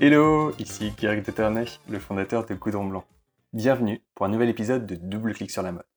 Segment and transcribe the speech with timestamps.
[0.00, 3.04] Hello, ici Gary Deternay, le fondateur de Goudron Blanc.
[3.52, 5.88] Bienvenue pour un nouvel épisode de Double Clic sur la mode.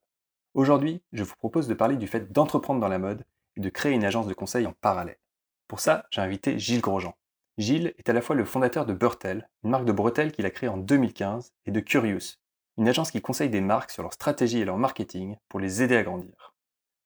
[0.56, 3.24] Aujourd'hui, je vous propose de parler du fait d'entreprendre dans la mode
[3.58, 5.20] et de créer une agence de conseil en parallèle.
[5.68, 7.14] Pour ça, j'ai invité Gilles Grosjean.
[7.60, 10.50] Gilles est à la fois le fondateur de Burtel, une marque de bretelles qu'il a
[10.50, 12.40] créée en 2015, et de Curious,
[12.80, 15.96] une agence qui conseille des marques sur leur stratégie et leur marketing pour les aider
[15.96, 16.56] à grandir.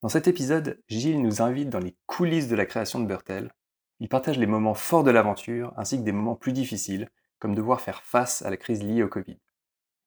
[0.01, 3.51] Dans cet épisode, Gilles nous invite dans les coulisses de la création de Burtel
[3.99, 7.81] il partage les moments forts de l'aventure ainsi que des moments plus difficiles, comme devoir
[7.81, 9.37] faire face à la crise liée au Covid.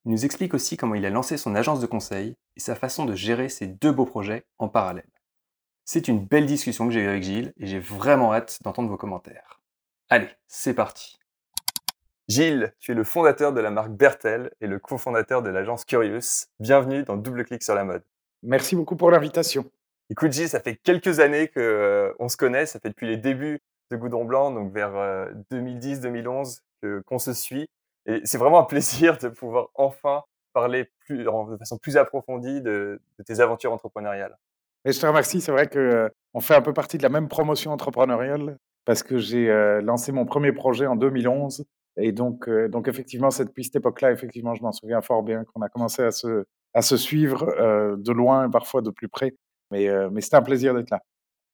[0.05, 3.05] Il nous explique aussi comment il a lancé son agence de conseil et sa façon
[3.05, 5.09] de gérer ses deux beaux projets en parallèle.
[5.85, 8.97] C'est une belle discussion que j'ai eue avec Gilles et j'ai vraiment hâte d'entendre vos
[8.97, 9.59] commentaires.
[10.09, 11.17] Allez, c'est parti.
[12.27, 16.45] Gilles, tu es le fondateur de la marque Bertel et le cofondateur de l'agence Curious.
[16.59, 18.03] Bienvenue dans Double Clic sur la mode.
[18.43, 19.69] Merci beaucoup pour l'invitation.
[20.11, 23.59] Écoute Gilles, ça fait quelques années qu'on euh, se connaît, ça fait depuis les débuts
[23.91, 24.93] de Goudron Blanc, donc vers
[25.51, 27.67] 2010-2011 euh, qu'on se suit.
[28.05, 30.23] Et c'est vraiment un plaisir de pouvoir enfin
[30.53, 34.37] parler de façon plus approfondie de, tes aventures entrepreneuriales.
[34.85, 35.41] Et je te remercie.
[35.41, 36.09] C'est vrai que euh,
[36.39, 40.25] fait un peu partie de la même promotion entrepreneuriale parce que j'ai euh, lancé mon
[40.25, 41.65] premier projet en 2011.
[41.97, 45.67] Et donc, donc effectivement, depuis cette époque-là, effectivement, je m'en souviens fort bien qu'on a
[45.67, 47.45] commencé à se, à se suivre
[47.97, 49.35] de loin et parfois de plus près.
[49.69, 51.01] Mais, mais c'était un plaisir d'être là.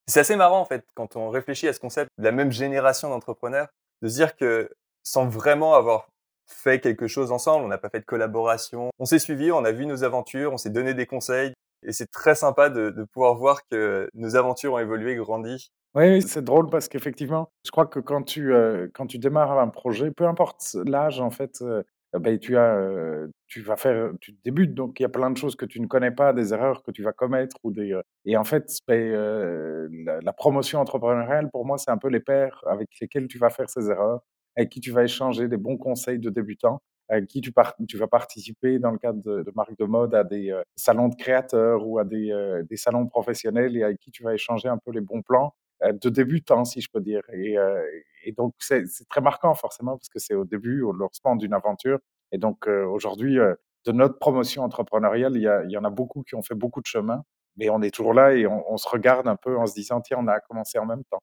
[0.08, 3.10] C'est assez marrant en fait quand on réfléchit à ce concept de la même génération
[3.10, 3.68] d'entrepreneurs,
[4.02, 4.70] de se dire que
[5.04, 6.10] sans vraiment avoir
[6.48, 9.72] fait quelque chose ensemble, on n'a pas fait de collaboration, on s'est suivi, on a
[9.72, 13.68] vu nos aventures, on s'est donné des conseils, et c'est très sympa de, pouvoir voir
[13.70, 15.72] que nos aventures ont évolué, grandi.
[15.96, 19.70] Oui, c'est drôle parce qu'effectivement, je crois que quand tu, euh, quand tu démarres un
[19.70, 21.84] projet, peu importe l'âge, en fait, euh,
[22.14, 25.56] ben, tu, as, tu vas faire, tu débutes, donc il y a plein de choses
[25.56, 27.58] que tu ne connais pas, des erreurs que tu vas commettre.
[27.64, 32.64] Ou des, et en fait, la, promotion entrepreneuriale, pour moi, c'est un peu les pairs
[32.68, 34.22] avec lesquels tu vas faire ces erreurs,
[34.56, 37.54] avec qui tu vas échanger des bons conseils de débutants, avec qui tu,
[37.88, 41.86] tu vas participer dans le cadre de, marques de mode à des salons de créateurs
[41.86, 45.02] ou à des, des salons professionnels et avec qui tu vas échanger un peu les
[45.02, 47.22] bons plans de débutants, si je peux dire.
[47.32, 47.84] Et, euh,
[48.24, 52.00] et donc, c'est très marquant, forcément, parce que c'est au début, au lancement d'une aventure.
[52.32, 55.90] Et donc, euh, aujourd'hui, de notre promotion entrepreneuriale, il y, a, il y, en a
[55.90, 57.24] beaucoup qui ont fait beaucoup de chemin,
[57.58, 60.18] mais on est toujours là et on, se regarde un peu en se disant, tiens,
[60.20, 61.22] on a commencé en même temps.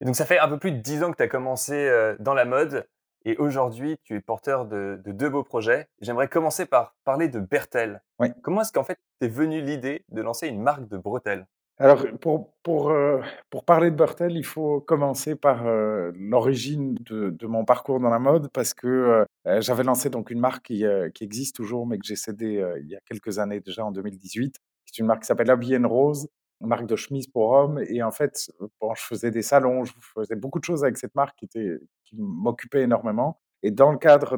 [0.00, 2.34] Et donc, ça fait un peu plus de dix ans que tu as commencé dans
[2.34, 2.86] la mode.
[3.26, 5.88] Et aujourd'hui, tu es porteur de, de deux beaux projets.
[6.02, 8.02] J'aimerais commencer par parler de Bertel.
[8.18, 8.28] Oui.
[8.42, 11.46] Comment est-ce qu'en fait, t'es venu l'idée de lancer une marque de bretelles?
[11.78, 13.20] Alors, pour, pour, euh,
[13.50, 18.10] pour parler de Bertel, il faut commencer par euh, l'origine de, de, mon parcours dans
[18.10, 18.86] la mode, parce que
[19.46, 22.86] euh, j'avais lancé donc une marque qui, qui existe toujours, mais que j'ai cédée il
[22.88, 24.56] y a quelques années déjà, en 2018.
[24.86, 26.28] C'est une marque qui s'appelle Abienne Rose,
[26.60, 27.82] une marque de chemise pour hommes.
[27.88, 31.16] Et en fait, bon, je faisais des salons, je faisais beaucoup de choses avec cette
[31.16, 33.40] marque qui, était, qui m'occupait énormément.
[33.66, 34.36] Et dans le cadre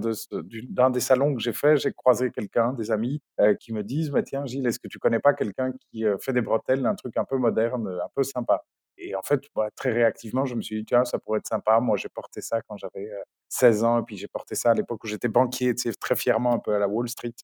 [0.70, 4.10] d'un des salons que j'ai fait, j'ai croisé quelqu'un, des amis, euh, qui me disent
[4.10, 6.94] bah, Tiens, Gilles, est-ce que tu connais pas quelqu'un qui euh, fait des bretelles, un
[6.94, 8.64] truc un peu moderne, un peu sympa?
[8.98, 11.80] Et en fait, bah, très réactivement, je me suis dit Tiens, ça pourrait être sympa.
[11.80, 13.10] Moi, j'ai porté ça quand j'avais
[13.48, 16.14] 16 euh, ans, et puis j'ai porté ça à l'époque où j'étais banquier, tu très
[16.14, 17.34] fièrement un peu à la Wall Street.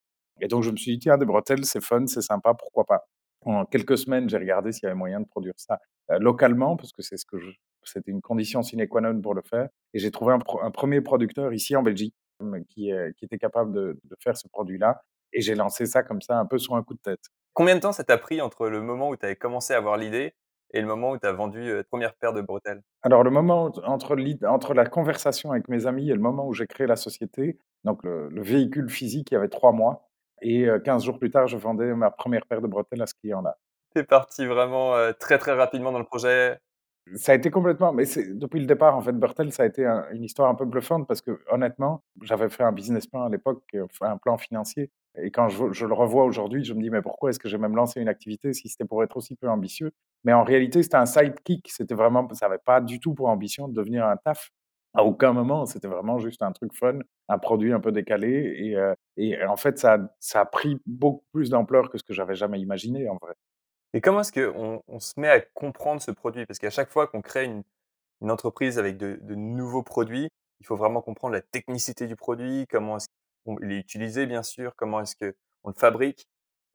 [0.41, 3.09] Et donc, je me suis dit Tiens, des bretelles, c'est fun, c'est sympa, pourquoi pas?
[3.45, 5.81] En quelques semaines, j'ai regardé s'il y avait moyen de produire ça
[6.21, 7.51] localement, parce que c'est ce que je,
[7.85, 9.69] c'était une condition sine qua non pour le faire.
[9.95, 12.15] Et j'ai trouvé un, premier producteur ici en Belgique
[12.69, 15.03] qui, qui était capable de, faire ce produit-là.
[15.33, 17.21] Et j'ai lancé ça comme ça, un peu sur un coup de tête.
[17.55, 19.97] Combien de temps ça t'a pris entre le moment où tu avais commencé à avoir
[19.97, 20.35] l'idée
[20.75, 22.83] et le moment où tu as vendu la première paire de bretelles?
[23.03, 23.85] Alors, le moment entre,
[24.47, 28.03] entre la conversation avec mes amis et le moment où j'ai créé la société, donc
[28.05, 30.09] le, véhicule physique, il y avait trois mois.
[30.41, 33.57] Et 15 jours plus tard, je vendais ma première paire de bretelles à ce client-là.
[33.95, 36.59] es parti vraiment très très rapidement dans le projet?
[37.17, 40.25] Ça a été complètement, mais depuis le départ, en fait, Bertel, ça a été une
[40.25, 43.63] histoire un peu bluffante parce que, honnêtement, j'avais fait un business plan à l'époque,
[44.01, 44.91] un plan financier.
[45.19, 47.77] Et quand je, le revois aujourd'hui, je me dis, mais pourquoi est-ce que j'ai même
[47.77, 49.93] lancé une activité si c'était pour être aussi peu ambitieux?
[50.25, 51.69] Mais en réalité, c'était un sidekick.
[51.71, 54.51] C'était vraiment, ça n'avait pas du tout pour ambition de devenir un taf.
[54.95, 56.99] À aucun moment, c'était vraiment juste un truc fun,
[57.29, 58.55] un produit un peu décalé.
[58.59, 58.77] Et,
[59.35, 62.61] euh, en fait, ça, ça a pris beaucoup plus d'ampleur que ce que j'avais jamais
[62.61, 63.35] imaginé, en vrai.
[63.95, 66.47] Et comment est-ce qu'on on se met à comprendre ce produit?
[66.47, 67.63] Parce qu'à chaque fois qu'on crée une,
[68.21, 70.29] une, entreprise avec de, de, nouveaux produits,
[70.61, 73.09] il faut vraiment comprendre la technicité du produit, comment est-ce
[73.59, 76.27] qu'il est utilisé, bien sûr, comment est-ce qu'on le fabrique.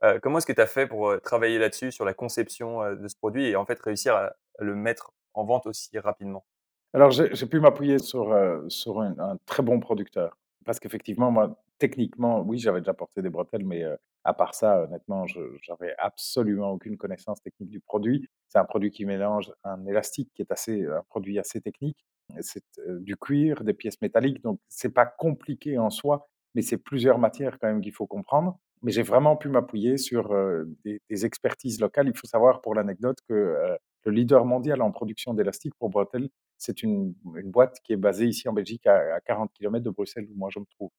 [0.03, 2.95] Euh, comment est-ce que tu as fait pour euh, travailler là-dessus, sur la conception euh,
[2.95, 6.45] de ce produit et en fait réussir à, le mettre en vente aussi rapidement?
[6.93, 8.35] Alors, j'ai pu m'appuyer sur,
[8.69, 10.37] sur un, un, très bon producteur.
[10.65, 13.83] Parce qu'effectivement, moi, techniquement, oui, j'avais déjà porté des bretelles, mais
[14.23, 15.39] à part ça, honnêtement, je
[15.69, 18.27] n'avais absolument aucune connaissance technique du produit.
[18.49, 22.05] C'est un produit qui mélange un élastique qui est assez, un produit assez technique.
[22.41, 22.63] C'est
[22.99, 27.57] du cuir, des pièces métalliques, donc c'est pas compliqué en soi, mais c'est plusieurs matières
[27.59, 28.59] quand même qu'il faut comprendre.
[28.83, 30.35] Mais j'ai vraiment pu m'appuyer sur
[30.83, 32.07] des, des, expertises locales.
[32.07, 36.83] Il faut savoir, pour l'anecdote, que le leader mondial en production d'élastique pour bretelles, c'est
[36.83, 40.27] une, une, boîte qui est basée ici en Belgique à, à 40 km de Bruxelles,
[40.29, 40.91] où moi je me trouve.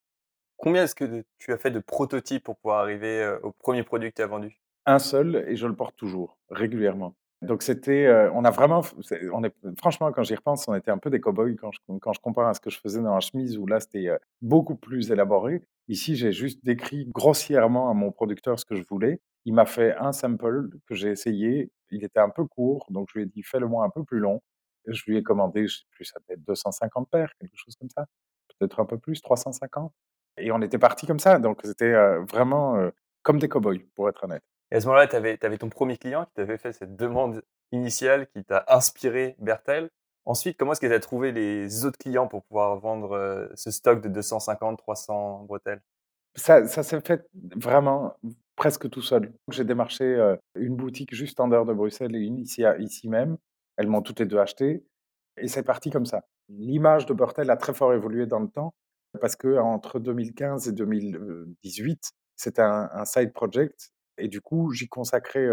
[0.59, 4.17] Combien est-ce que tu as fait de prototypes pour pouvoir arriver au premier produit que
[4.17, 4.61] tu as vendu?
[4.87, 7.15] Un seul, et je le porte toujours, régulièrement.
[7.41, 8.83] Donc c'était, on a vraiment,
[9.33, 12.13] on est, franchement, quand j'y repense, on était un peu des cow-boys quand je, quand
[12.13, 14.09] je compare à ce que je faisais dans la chemise, où là c'était
[14.43, 15.63] beaucoup plus élaboré.
[15.87, 19.21] Ici, j'ai juste décrit grossièrement à mon producteur ce que je voulais.
[19.45, 21.71] Il m'a fait un sample que j'ai essayé.
[21.91, 24.43] Il était un peu court, donc je lui ai dit fais-le-moi un peu plus long.
[24.87, 27.91] je lui ai commandé, je sais plus, ça peut être 250 paires, quelque chose comme
[27.91, 28.07] ça,
[28.59, 29.93] peut-être un peu plus, 350.
[30.39, 31.39] Et on était parti comme ça.
[31.39, 31.95] Donc, c'était
[32.31, 32.77] vraiment
[33.23, 34.43] comme des cow-boys, pour être honnête.
[34.71, 37.43] Et à ce moment-là, tu avais, ton premier client qui t'avait fait cette demande
[37.73, 39.91] initiale qui t'a inspiré Bertel.
[40.25, 44.01] Ensuite, comment est-ce que tu as trouvé les autres clients pour pouvoir vendre ce stock
[44.01, 45.83] de 250, 300 bretelles?
[46.35, 47.27] Ça, ça s'est fait
[47.57, 48.15] vraiment
[48.57, 49.33] presque tout seul.
[49.51, 53.39] J'ai démarché une boutique juste en dehors de Bruxelles et une ici, ici même.
[53.77, 54.85] Elles m'ont toutes les deux acheté.
[55.39, 56.25] Et c'est parti comme ça.
[56.49, 58.75] L'image de Bertel a très fort évolué dans le temps
[59.21, 65.49] parce que entre 2015 et 2018, c'était un, side project et du coup, j'y consacrais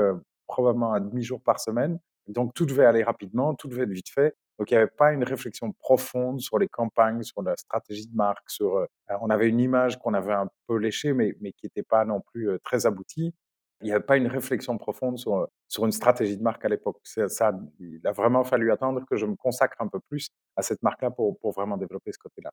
[0.48, 2.00] probablement un demi-jour par semaine.
[2.28, 4.36] Donc, tout devait aller rapidement, tout devait être vite fait.
[4.58, 8.16] Donc, il n'y avait pas une réflexion profonde sur les campagnes, sur la stratégie de
[8.16, 8.50] marque.
[8.50, 8.88] Sur,
[9.22, 12.22] on avait une image qu'on avait un peu léchée, mais, mais qui n'était pas non
[12.22, 13.34] plus très aboutie.
[13.82, 16.98] Il n'y avait pas une réflexion profonde sur, sur une stratégie de marque à l'époque.
[17.04, 20.82] Ça, il a vraiment fallu attendre que je me consacre un peu plus à cette
[20.82, 22.52] marque-là pour, pour vraiment développer ce côté-là.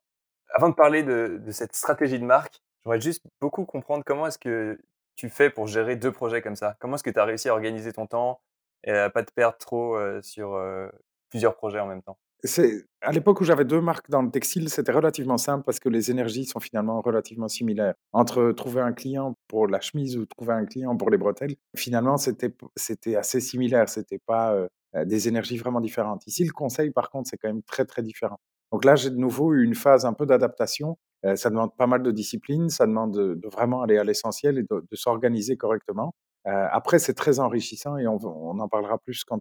[0.55, 4.79] Avant de parler de, cette stratégie de marque, j'aimerais juste beaucoup comprendre comment est-ce que
[5.17, 6.77] tu fais pour gérer deux projets comme ça?
[6.81, 8.41] Comment est-ce que tu as réussi à organiser ton temps
[8.85, 10.89] et à pas te perdre trop euh, sur euh,
[11.31, 12.19] plusieurs projets en même temps?
[13.01, 16.11] À l'époque où j'avais deux marques dans le textile, c'était relativement simple parce que les
[16.11, 17.95] énergies sont finalement relativement similaires.
[18.13, 22.17] Entre trouver un client pour la chemise ou trouver un client pour les bretelles, finalement
[22.17, 23.89] c'était c'était assez similaire.
[23.89, 26.27] C'était pas euh, des énergies vraiment différentes.
[26.27, 28.41] Ici, le conseil, par contre, c'est quand même très très différent.
[28.73, 30.99] Donc là, j'ai de nouveau eu une phase un peu d'adaptation.
[31.25, 34.63] Euh, ça demande pas mal de discipline, ça demande de, vraiment aller à l'essentiel et
[34.63, 36.15] de, s'organiser correctement.
[36.49, 39.41] Euh, après, c'est très enrichissant et on, en parlera plus quand,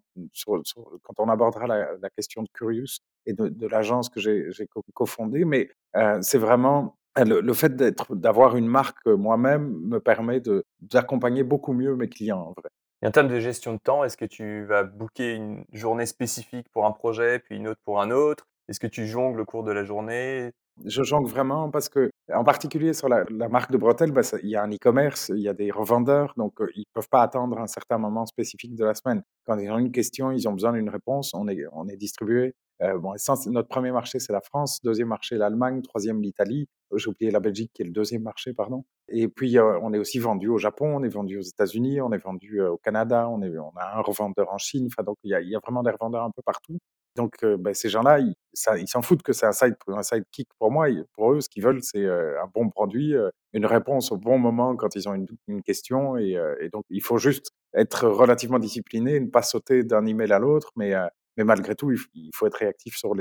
[1.17, 5.45] on abordera la, question de Curious et de, l'agence que j'ai cofondée.
[5.45, 7.75] Mais euh, c'est vraiment le, fait
[8.11, 10.41] d'avoir une marque moi-même me permet
[10.81, 12.69] d'accompagner beaucoup mieux mes clients en vrai.
[13.01, 16.67] Et en termes de gestion de temps, est-ce que tu vas booker une journée spécifique
[16.71, 18.45] pour un projet, puis une autre pour un autre?
[18.67, 20.51] Est-ce que tu jongles au cours de la journée?
[20.85, 24.55] Je jongle vraiment parce que, en particulier sur la, marque de bretelles, bah, il y
[24.55, 27.67] a un e-commerce, il y a des revendeurs, donc ils ne peuvent pas attendre un
[27.67, 29.23] certain moment spécifique de la semaine.
[29.45, 32.53] Quand ils ont une question, ils ont besoin d'une réponse, on est, distribué.
[32.81, 33.13] Euh, bon,
[33.47, 36.67] notre premier marché, c'est la France, deuxième marché, l'Allemagne, troisième, l'Italie.
[36.95, 38.85] J'ai oublié la Belgique, qui est le deuxième marché, pardon.
[39.07, 42.17] Et puis, on est aussi vendu au Japon, on est vendu aux États-Unis, on est
[42.17, 44.87] vendu au Canada, on, est, a un revendeur en Chine.
[45.05, 46.79] Donc, il y, y a vraiment des revendeurs un peu partout.
[47.15, 50.87] Donc, ben, ces gens-là, ils s'en foutent que c'est un side, un sidekick pour moi.
[51.13, 53.15] Pour eux, ce qu'ils veulent, c'est un bon produit,
[53.53, 55.13] une réponse au bon moment quand ils ont
[55.47, 56.17] une, question.
[56.17, 56.37] Et,
[56.71, 60.93] donc, il faut juste être relativement discipliné, ne pas sauter d'un email à l'autre, mais,
[61.37, 63.13] mais malgré tout, il faut être réactif sur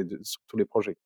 [0.47, 0.97] tous les projets.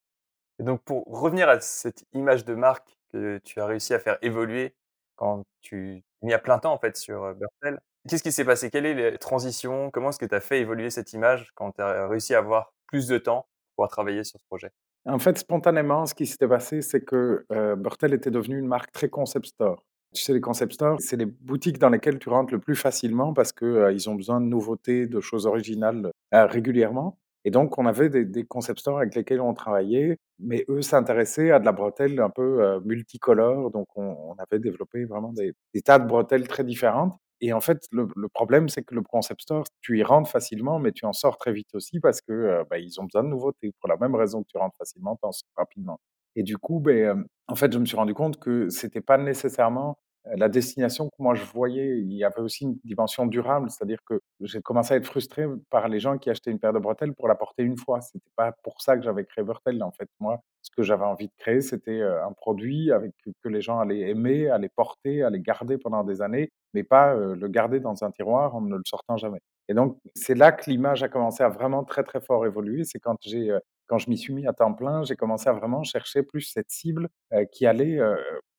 [0.59, 4.19] Et donc, pour revenir à cette image de marque que tu as réussi à faire
[4.23, 4.75] évoluer
[5.17, 8.71] quand tu mis à plein temps en fait sur Bertel, qu'est-ce qui s'est passé?
[8.71, 11.83] Quelle est la transition Comment est-ce que tu as fait évoluer cette image quand tu
[11.83, 12.73] as réussi à avoir
[13.03, 13.47] de temps
[13.77, 14.71] pour travailler sur ce projet?
[15.07, 18.91] En fait, spontanément, ce qui s'était passé, c'est que euh, Bertel était devenu une marque
[18.91, 19.85] très concept store.
[20.15, 23.35] Tu sais, les concept stores, c'est les boutiques dans lesquelles tu rentres le plus facilement
[23.35, 27.19] parce qu'ils euh, ont besoin de nouveautés, de choses originales euh, régulièrement.
[27.45, 31.59] Et donc, on avait des, concept stores avec lesquels on travaillait, mais eux s'intéressaient à
[31.59, 33.71] de la bretelle un peu multicolore.
[33.71, 37.19] Donc, on, avait développé vraiment des, des, tas de bretelles très différentes.
[37.47, 40.93] Et en fait, le, problème, c'est que le concept store, tu y rentres facilement, mais
[40.93, 43.75] tu en sors très vite aussi parce que euh, bah, ils ont besoin de nouveautés.
[43.81, 46.01] Pour la même raison que tu rentres facilement, tu en sors rapidement.
[46.37, 49.19] Et du coup, ben, euh, en fait, je me suis rendu compte que c'était pas
[49.19, 49.99] nécessairement
[50.37, 54.21] la destination que moi je voyais, il y avait aussi une dimension durable, c'est-à-dire que
[54.41, 57.29] j'ai commencé à être frustré par les gens qui achetaient une paire de bretelles pour
[57.29, 58.01] la porter une fois.
[58.01, 59.83] C'était pas pour ça que j'avais créé Bertel.
[59.83, 63.13] En fait, moi, ce que j'avais envie de créer, c'était un produit avec
[63.43, 67.49] que les gens allaient aimer, allaient porter, allaient garder pendant des années, mais pas le
[67.49, 69.41] garder dans un tiroir en ne le sortant jamais.
[69.69, 72.85] Et donc, c'est là que l'image a commencé à vraiment très très fort évoluer.
[72.85, 75.83] C'est quand j'ai quand je m'y suis mis à temps plein, j'ai commencé à vraiment
[75.83, 77.09] chercher plus cette cible
[77.53, 78.01] qui allait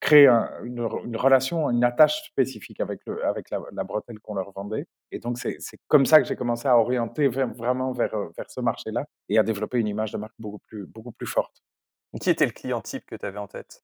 [0.05, 0.27] créer
[0.63, 4.85] une, relation, une attache spécifique avec, le, avec la, bretelle qu'on leur vendait.
[5.11, 5.57] Et donc, c'est
[5.87, 9.79] comme ça que j'ai commencé à orienter vraiment vers, vers ce marché-là et à développer
[9.79, 11.63] une image de marque beaucoup plus, beaucoup plus forte.
[12.21, 13.81] Qui était le client type que tu avais en tête?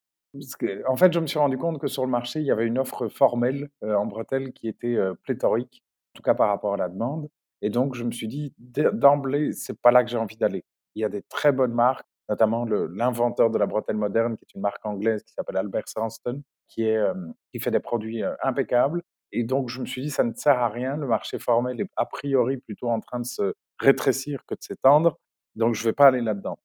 [0.88, 2.78] En fait, je me suis rendu compte que sur le marché, il y avait une
[2.78, 6.78] offre formelle euh, en bretelle qui était euh, pléthorique, en tout cas par rapport à
[6.78, 7.30] la demande.
[7.62, 10.64] Et donc, je me suis dit, d'emblée, c'est pas là que j'ai envie d'aller.
[10.96, 14.56] Il y a des très bonnes marques, notamment l'inventeur de la bretelle moderne, qui est
[14.56, 17.14] une marque anglaise qui s'appelle Albert Sanston, qui, est, euh,
[17.52, 19.02] qui fait des produits impeccables.
[19.34, 20.98] Et donc, je me suis dit, ça ne sert à rien.
[20.98, 25.18] Le marché formel est a priori plutôt en train de se rétrécir que de s'étendre.
[25.56, 26.60] Donc, je ne vais pas aller là-dedans.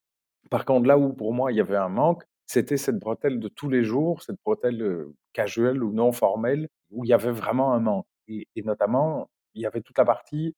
[0.51, 3.49] Par contre, là où pour moi il y avait un manque, c'était cette bretelle de
[3.49, 7.81] tous les jours, cette bretelle casuelle ou non formelle, où il y avait vraiment un
[7.81, 8.07] manque.
[8.29, 10.55] Et, notamment, il y avait toute la partie,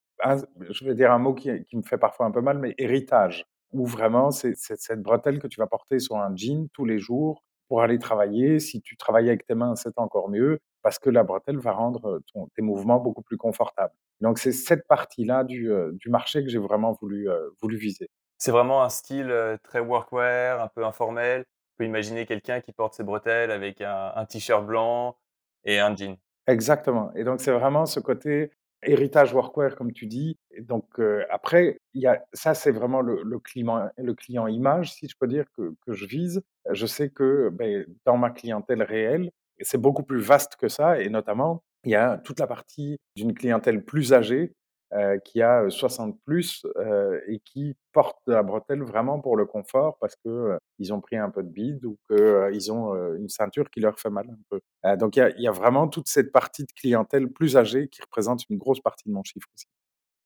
[0.71, 3.87] je vais dire un mot qui, me fait parfois un peu mal, mais héritage, où
[3.87, 7.83] vraiment c'est cette bretelle que tu vas porter sur un jean tous les jours pour
[7.83, 8.61] aller travailler.
[8.61, 12.21] Si tu travailles avec tes mains, c'est encore mieux, parce que la bretelle va rendre
[12.55, 13.95] tes mouvements beaucoup plus confortables.
[14.21, 17.29] Donc c'est cette partie-là du, du marché que j'ai vraiment voulu,
[17.61, 18.09] voulu viser.
[18.39, 19.35] C'est vraiment un style
[19.65, 21.41] très workwear, un peu informel.
[21.41, 25.17] On peut imaginer quelqu'un qui porte ses bretelles avec un, t-shirt blanc
[25.65, 26.17] et un jean.
[26.47, 27.13] Exactement.
[27.15, 28.51] Et donc, c'est vraiment ce côté
[28.83, 30.39] héritage workwear, comme tu dis.
[30.61, 30.85] Donc,
[31.31, 35.27] après, il y a, ça, c'est vraiment le, client, le client image, si je peux
[35.27, 36.43] dire, que, que je vise.
[36.71, 39.31] Je sais que ben, dans ma clientèle réelle,
[39.61, 41.01] c'est beaucoup plus vaste que ça.
[41.01, 44.53] Et notamment, il y a toute la partie d'une clientèle plus âgée
[44.95, 49.99] euh, qui a 60 plus euh, et qui porte la bretelle vraiment pour le confort
[49.99, 53.81] parce que ils ont pris un peu de bide ou qu'ils ont une ceinture qui
[53.81, 54.97] leur fait mal un peu.
[54.97, 58.49] donc il y, y a, vraiment toute cette partie de clientèle plus âgée qui représente
[58.49, 59.67] une grosse partie de mon chiffre aussi.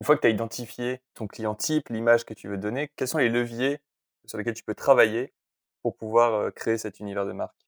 [0.00, 3.08] Une fois que tu as identifié ton client type, l'image que tu veux donner, quels
[3.08, 3.80] sont les leviers
[4.26, 5.32] sur lesquels tu peux travailler
[5.82, 7.62] pour pouvoir créer cet univers de marque?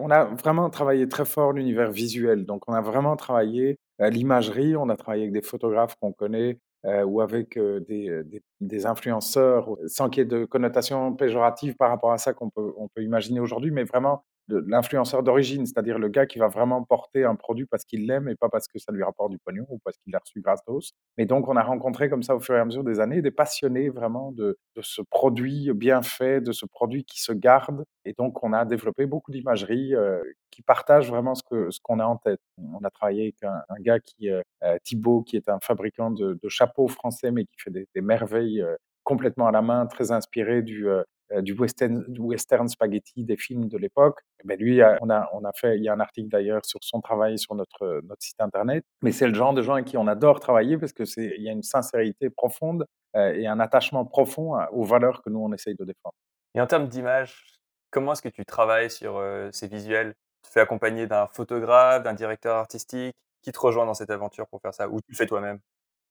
[0.00, 2.46] On a vraiment travaillé très fort l'univers visuel.
[2.46, 4.76] Donc, on a vraiment travaillé l'imagerie.
[4.76, 8.86] On a travaillé avec des photographes qu'on connaît euh, ou avec euh, des, des, des,
[8.86, 12.88] influenceurs, sans qu'il y ait de connotation péjorative par rapport à ça qu'on peut, on
[12.88, 17.34] peut imaginer aujourd'hui, mais vraiment l'influenceur d'origine, c'est-à-dire le gars qui va vraiment porter un
[17.34, 19.96] produit parce qu'il l'aime et pas parce que ça lui rapporte du pognon ou parce
[19.98, 20.92] qu'il l'a reçu gratos.
[21.18, 23.30] Mais donc, on a rencontré comme ça au fur et à mesure des années des
[23.30, 27.84] passionnés vraiment de, de ce produit bien fait, de ce produit qui se garde.
[28.04, 31.98] Et donc, on a développé beaucoup d'imagerie euh, qui partage vraiment ce qu'on ce qu'on
[31.98, 32.40] a en tête.
[32.58, 34.42] On a travaillé avec un, gars qui, euh,
[34.84, 38.62] Thibaut, qui est un fabricant de, de, chapeaux français, mais qui fait des, des merveilles
[38.62, 41.02] euh, complètement à la main, très inspiré du, euh,
[41.40, 44.20] du western, du western spaghetti des films de l'époque.
[44.44, 47.00] Ben lui, on a, on a fait, il y a un article d'ailleurs sur son
[47.00, 48.84] travail sur notre, notre site internet.
[49.02, 51.42] Mais c'est le genre de gens avec qui on adore travailler parce que c'est, il
[51.42, 55.52] y a une sincérité profonde euh, et un attachement profond aux valeurs que nous on
[55.52, 56.14] essaye de défendre.
[56.54, 57.44] Et en termes d'image,
[57.90, 60.14] comment est-ce que tu travailles sur euh, ces visuels?
[60.42, 64.46] Tu te fais accompagner d'un photographe, d'un directeur artistique Qui te rejoint dans cette aventure
[64.48, 65.60] pour faire ça Ou tu le fais toi-même?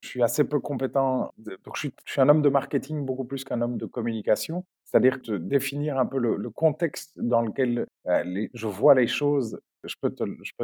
[0.06, 1.34] Je suis assez peu compétent.
[1.38, 4.64] Donc, je suis, un homme de marketing beaucoup plus qu'un homme de communication.
[4.84, 9.60] C'est-à-dire de définir un peu le, contexte dans lequel euh, je vois les choses.
[9.84, 10.16] Je peux,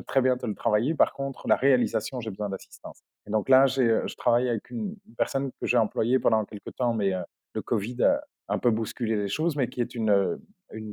[0.05, 0.93] très bien te le travailler.
[0.95, 3.01] Par contre, la réalisation, j'ai besoin d'assistance.
[3.27, 7.13] Et donc là, je travaille avec une personne que j'ai employée pendant quelques temps, mais
[7.13, 7.21] euh,
[7.53, 10.39] le Covid a un peu bousculé les choses, mais qui est une,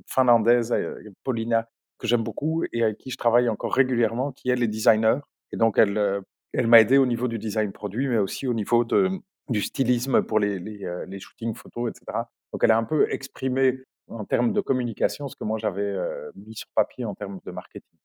[0.07, 4.57] Finlandaise, euh, Paulina, que j'aime beaucoup et avec qui je travaille encore régulièrement, qui est
[4.57, 5.21] les designers.
[5.53, 8.85] Et donc, elle, elle m'a aidé au niveau du design produit, mais aussi au niveau
[8.85, 9.11] de,
[9.49, 12.19] du stylisme pour les, euh, shootings photos, etc.
[12.53, 15.95] Donc, elle a un peu exprimé en termes de communication ce que moi j'avais
[16.35, 17.99] mis sur papier en termes de marketing.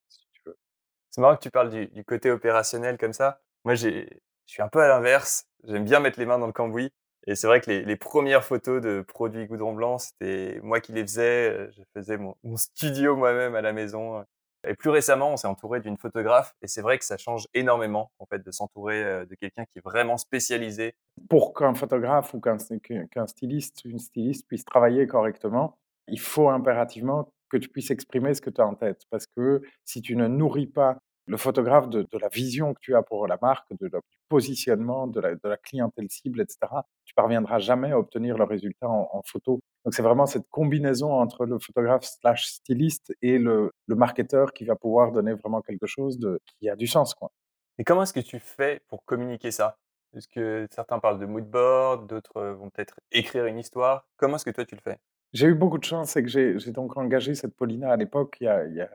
[1.13, 3.39] C'est marrant que tu parles du, côté opérationnel comme ça.
[3.65, 4.03] Moi, je
[4.47, 5.45] suis un peu à l'inverse.
[5.63, 6.91] J'aime bien mettre les mains dans le cambouis.
[7.27, 11.03] Et c'est vrai que les, premières photos de produits Goudron Blanc, c'était moi qui les
[11.03, 11.69] faisais.
[11.71, 14.25] Je faisais mon studio moi-même à la maison.
[14.67, 18.11] Et plus récemment, on s'est entouré d'une photographe et c'est vrai que ça change énormément
[18.19, 20.95] en fait de s'entourer euh, de quelqu'un qui est vraiment spécialisé.
[21.29, 25.77] Pour qu'un photographe ou qu'un styliste, une styliste puisse travailler correctement,
[26.07, 29.61] il faut impérativement que tu puisses exprimer ce que tu as en tête parce que
[29.85, 33.37] si tu ne nourris pas le photographe de, la vision que tu as pour la
[33.41, 33.97] marque, de, du
[34.29, 36.57] positionnement, de la, clientèle cible, etc.,
[37.05, 39.61] tu parviendras jamais à obtenir le résultat en, photo.
[39.85, 44.65] Donc c'est vraiment cette combinaison entre le photographe slash styliste et le, le marketeur qui
[44.65, 47.13] va pouvoir donner vraiment quelque chose de, qui a du sens.
[47.13, 47.31] Quoi.
[47.77, 49.77] Et comment est-ce que tu fais pour communiquer ça?
[50.15, 54.07] Est-ce que certains parlent de mood board, d'autres vont peut-être écrire une histoire?
[54.17, 54.99] Comment est-ce que toi tu le fais?
[55.33, 58.43] J'ai eu beaucoup de chance, c'est que j'ai donc engagé cette Paulina à l'époque,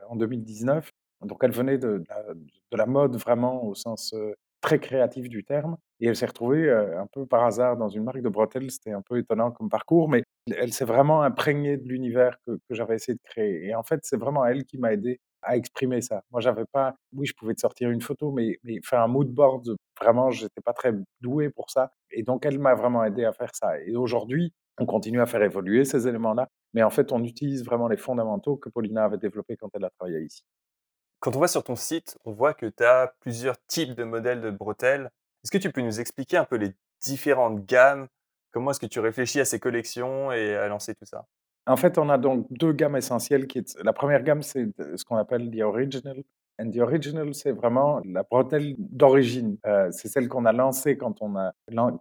[0.07, 0.89] en 2019,
[1.25, 2.03] donc elle venait de,
[2.71, 4.13] la, mode vraiment au sens
[4.61, 5.77] très créatif du terme.
[5.99, 8.71] Et elle s'est retrouvée un peu par hasard dans une marque de bretelles.
[8.71, 10.23] C'était un peu étonnant comme parcours, mais
[10.57, 13.67] elle s'est vraiment imprégnée de l'univers que, j'avais essayé de créer.
[13.67, 16.21] Et en fait, c'est vraiment elle qui m'a aidé à exprimer ça.
[16.31, 19.29] Moi, j'avais pas, oui, je pouvais te sortir une photo, mais, mais faire un mood
[19.29, 21.91] board, vraiment, j'étais pas très doué pour ça.
[22.11, 23.79] Et donc, elle m'a vraiment aidé à faire ça.
[23.81, 27.87] Et aujourd'hui, on continue à faire évoluer ces éléments-là, mais en fait, on utilise vraiment
[27.87, 30.43] les fondamentaux que Paulina avait développés quand elle a travaillé ici.
[31.19, 34.39] Quand on voit sur ton site, on voit que tu as plusieurs types de modèles
[34.39, 35.11] de bretelles.
[35.43, 38.07] Est-ce que tu peux nous expliquer un peu les différentes gammes?
[38.51, 41.25] Comment est-ce que tu réfléchis à ces collections et à lancer tout ça?
[41.67, 43.47] En fait, on a donc deux gammes essentielles.
[43.47, 43.65] Qui.
[43.83, 46.23] La première gamme, c'est ce qu'on appelle the original.
[46.57, 49.57] And the original, c'est vraiment la bretelle d'origine.
[49.65, 51.51] Euh, c'est celle qu'on a lancée quand on a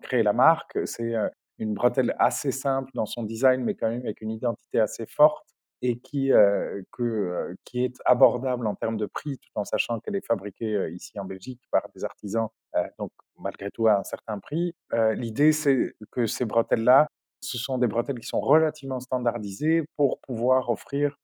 [0.01, 0.79] créé la marque.
[0.85, 4.79] C'est euh, une bretelle assez simple dans son design, mais quand même avec une identité
[4.79, 9.51] assez forte et qui, euh, que, euh, qui est abordable en termes de prix, tout
[9.55, 12.49] en sachant qu'elle est fabriquée euh, ici en Belgique par des artisans,
[12.99, 14.75] donc malgré tout à un certain prix.
[15.15, 17.09] L'idée, c'est que ces bretelles-là,
[17.41, 21.17] ce sont des bretelles qui sont relativement standardisées pour pouvoir offrir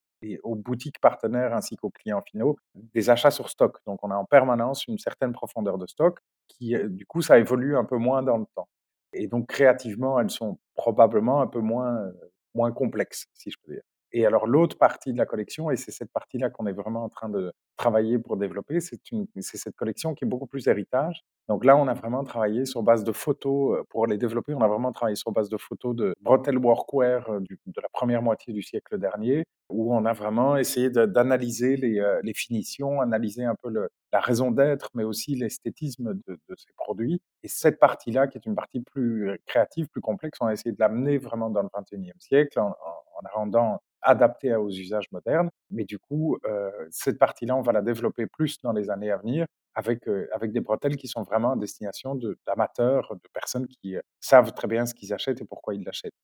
[0.42, 3.78] aux boutiques partenaires ainsi qu'aux clients finaux des achats sur stock.
[3.87, 6.18] Donc, on a en permanence une certaine profondeur de stock
[6.49, 8.68] qui, du coup, ça évolue un peu moins dans le temps.
[9.12, 12.11] Et donc, créativement, elles sont probablement un peu moins,
[12.54, 13.82] moins complexes, si je peux dire.
[14.16, 17.09] Et alors l'autre partie de la collection, et c'est cette partie-là qu'on est vraiment en
[17.09, 18.99] train de travailler pour développer, c'est
[19.40, 21.25] cette collection qui est beaucoup plus héritage.
[21.49, 24.62] Donc là, on a vraiment travaillé sur base de photos, euh, pour les développer, on
[24.62, 28.54] a vraiment travaillé sur base de photos de bretelles workwear euh, de la première moitié
[28.54, 33.57] du siècle dernier, où on a vraiment essayé d'analyser les, euh, les, finitions, analyser un
[33.62, 37.21] peu le, la raison d'être, mais aussi l'esthétisme de, ces produits.
[37.43, 40.81] Et cette partie-là, qui est une partie plus créative, plus complexe, on a essayé de
[40.81, 45.50] l'amener vraiment dans le 21e siècle en, en rendant adapté aux usages modernes.
[45.71, 46.38] Mais du coup,
[46.90, 50.61] cette partie-là, va la développer plus dans les années à venir avec, euh, avec des
[50.61, 52.14] bretelles qui sont vraiment à destination
[52.47, 56.14] d'amateurs, de, personnes qui euh, savent très bien ce qu'ils achètent et pourquoi ils l'achètent.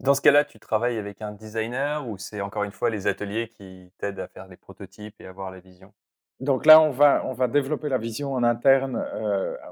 [0.00, 3.48] Dans ce cas-là, tu travailles avec un designer ou c'est encore une fois les ateliers
[3.48, 5.92] qui t'aident à faire des prototypes et avoir la vision?
[6.40, 9.02] Donc là, on va, on va développer la vision en interne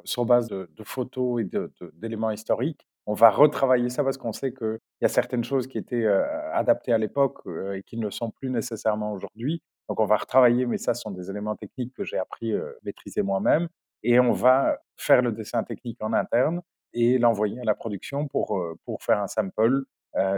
[0.04, 1.50] sur base de, de photos et
[1.92, 5.78] d'éléments historiques on va retravailler ça parce qu'on sait qu'il y a certaines choses qui
[5.78, 7.40] étaient adaptées à l'époque
[7.74, 9.62] et qui ne le sont plus nécessairement aujourd'hui.
[9.88, 12.62] Donc on va retravailler, mais ça ce sont des éléments techniques que j'ai appris à
[12.84, 13.68] maîtriser moi-même.
[14.02, 16.60] Et on va faire le dessin technique en interne
[16.92, 19.84] et l'envoyer à la production pour, pour faire un sample.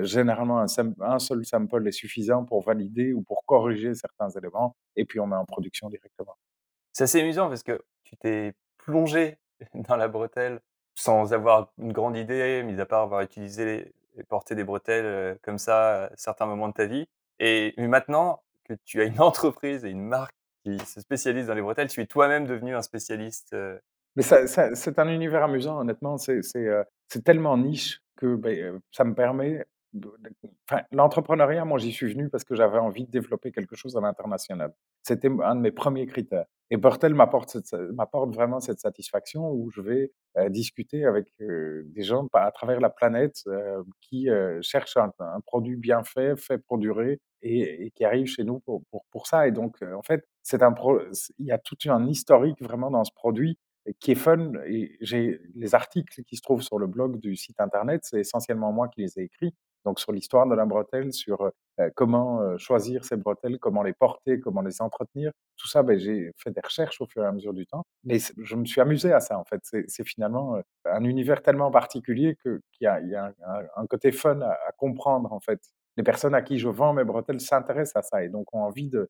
[0.02, 5.20] généralement, un, seul sample est suffisant pour valider ou pour corriger certains éléments, et puis
[5.20, 6.36] on met en production directement.
[6.92, 9.36] C'est assez amusant parce que tu t'es plongé
[9.74, 10.60] dans la bretelle
[10.94, 15.34] sans avoir une grande idée, mis à part avoir utilisé et porté des bretelles euh,
[15.42, 17.06] comme ça à certains moments de ta vie.
[17.38, 21.62] Et maintenant que tu as une entreprise et une marque qui se spécialise dans les
[21.62, 23.52] bretelles, tu es toi-même devenu un spécialiste.
[23.52, 23.78] Euh.
[24.16, 26.16] Mais ça, c'est un univers amusant, honnêtement.
[26.16, 26.82] C'est euh,
[27.24, 29.66] tellement niche que ben, ça me permet
[30.92, 34.72] l'entrepreneuriat, moi, j'y suis venu parce que j'avais envie de développer quelque chose à l'international.
[35.02, 36.46] C'était un de mes premiers critères.
[36.70, 37.56] Et Bertel m'apporte,
[38.34, 42.90] vraiment cette satisfaction où je vais euh, discuter avec euh, des gens à travers la
[42.90, 44.28] planète euh, qui
[44.62, 45.12] cherchent un,
[45.46, 49.46] produit bien fait, fait pour durer et, qui arrive chez nous pour, ça.
[49.46, 53.58] Et donc, en fait, il y a tout un historique vraiment dans ce produit
[54.00, 54.52] qui est fun.
[54.66, 58.72] Et j'ai les articles qui se trouvent sur le blog du site internet, c'est essentiellement
[58.72, 59.54] moi qui les ai écrits
[59.86, 61.50] donc sur l'histoire de la bretelle, sur euh,
[61.94, 65.32] comment euh, choisir ces bretelles, comment les porter, comment les entretenir.
[65.56, 67.84] Tout ça, ben, j'ai fait des recherches au fur et à mesure du temps.
[68.04, 69.60] Mais je me suis amusé à ça, en fait.
[69.62, 73.32] C'est finalement euh, un univers tellement particulier qu'il y a, y a
[73.76, 75.60] un, côté fun à, comprendre, en fait.
[75.96, 78.90] Les personnes à qui je vends mes bretelles s'intéressent à ça et donc ont envie
[78.90, 79.08] de,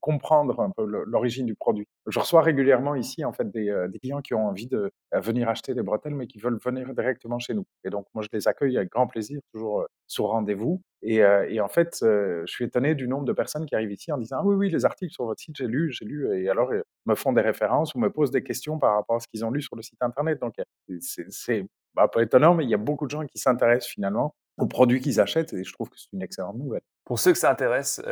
[0.00, 1.86] comprendre un peu l'origine du produit.
[2.06, 5.20] Je reçois régulièrement ici en fait des, euh, des, clients qui ont envie de euh,
[5.20, 7.64] venir acheter des bretelles mais qui veulent venir directement chez nous.
[7.84, 10.80] Et donc moi je les accueille avec grand plaisir, toujours euh, sur rendez-vous.
[11.08, 14.18] Et, et, en fait, je suis étonné du nombre de personnes qui arrivent ici en
[14.18, 16.74] disant ah oui oui les articles sur votre site j'ai lu j'ai lu et alors
[16.74, 19.44] ils me font des références ou me posent des questions par rapport à ce qu'ils
[19.44, 20.40] ont lu sur le site internet.
[20.40, 20.54] Donc
[21.00, 21.64] c'est
[21.94, 25.00] bah, pas étonnant mais il y a beaucoup de gens qui s'intéressent finalement aux produits
[25.00, 26.82] qu'ils achètent et je trouve que c'est une excellente nouvelle.
[27.04, 28.02] Pour ceux que ça intéresse,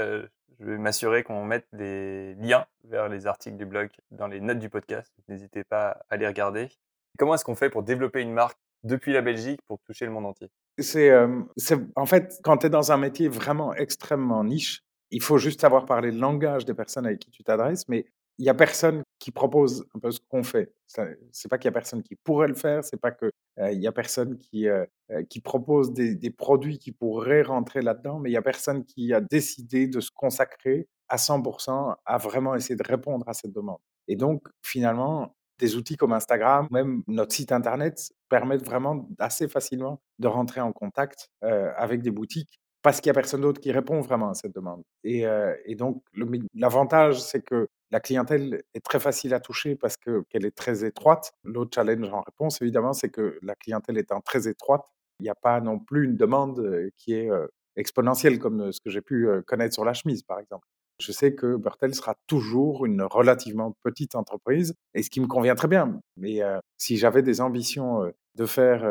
[0.61, 4.59] je vais m'assurer qu'on mette des liens vers les articles du blog dans les notes
[4.59, 5.13] du podcast.
[5.29, 6.69] N'hésitez pas à les regarder.
[7.19, 10.27] Comment est-ce qu'on fait pour développer une marque depuis la Belgique pour toucher le monde
[10.27, 11.41] entier C'est euh,
[11.97, 15.87] en fait quand tu es dans un métier vraiment extrêmement niche, il faut juste savoir
[15.87, 18.07] parler le langage des personnes avec qui tu t'adresses, mais
[18.39, 20.73] il y a personne qui propose un peu ce qu'on fait.
[20.87, 23.87] C'est pas qu'il y a personne qui pourrait le faire, c'est pas que euh, y
[23.87, 28.31] a personne qui euh, euh, qui propose des, des, produits qui pourraient rentrer là-dedans, mais
[28.31, 32.77] il y a personne qui a décidé de se consacrer à 100% à vraiment essayer
[32.77, 33.79] de répondre à cette demande.
[34.09, 40.01] Et donc finalement, des outils comme Instagram, même notre site internet permettent vraiment assez facilement
[40.19, 44.01] de rentrer en contact avec des boutiques parce qu'il y a personne d'autre qui répond
[44.01, 44.83] vraiment à cette demande.
[45.05, 45.25] Et,
[45.65, 46.03] et donc,
[46.55, 50.85] l'avantage, c'est que la clientèle est très facile à toucher parce que qu'elle est très
[50.85, 51.33] étroite.
[51.45, 54.83] L'autre challenge en réponse, évidemment, c'est que la clientèle étant très étroite,
[55.21, 57.31] il n'y a pas non plus une demande qui est
[57.77, 60.67] exponentielle comme ce que j'ai pu connaître sur la chemise, par exemple.
[60.99, 65.55] Je sais que Bertel sera toujours une relativement petite entreprise, et ce qui me convient
[65.55, 66.01] très bien.
[66.17, 66.41] Mais
[66.79, 68.85] si j'avais des ambitions de faire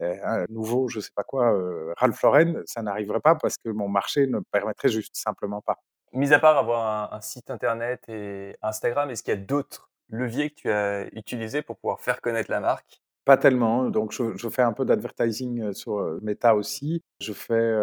[0.00, 1.52] un nouveau, je ne sais pas quoi,
[1.96, 5.76] Ralph Lauren, ça n'arriverait pas parce que mon marché ne permettrait juste simplement pas.
[6.12, 10.50] Mis à part avoir un, site internet et Instagram, est-ce qu'il y a d'autres leviers
[10.50, 13.00] que tu as utilisés pour pouvoir faire connaître la marque?
[13.24, 13.90] Pas tellement.
[13.90, 17.02] Donc, je, fais un peu d'advertising sur Meta aussi.
[17.20, 17.74] Je fais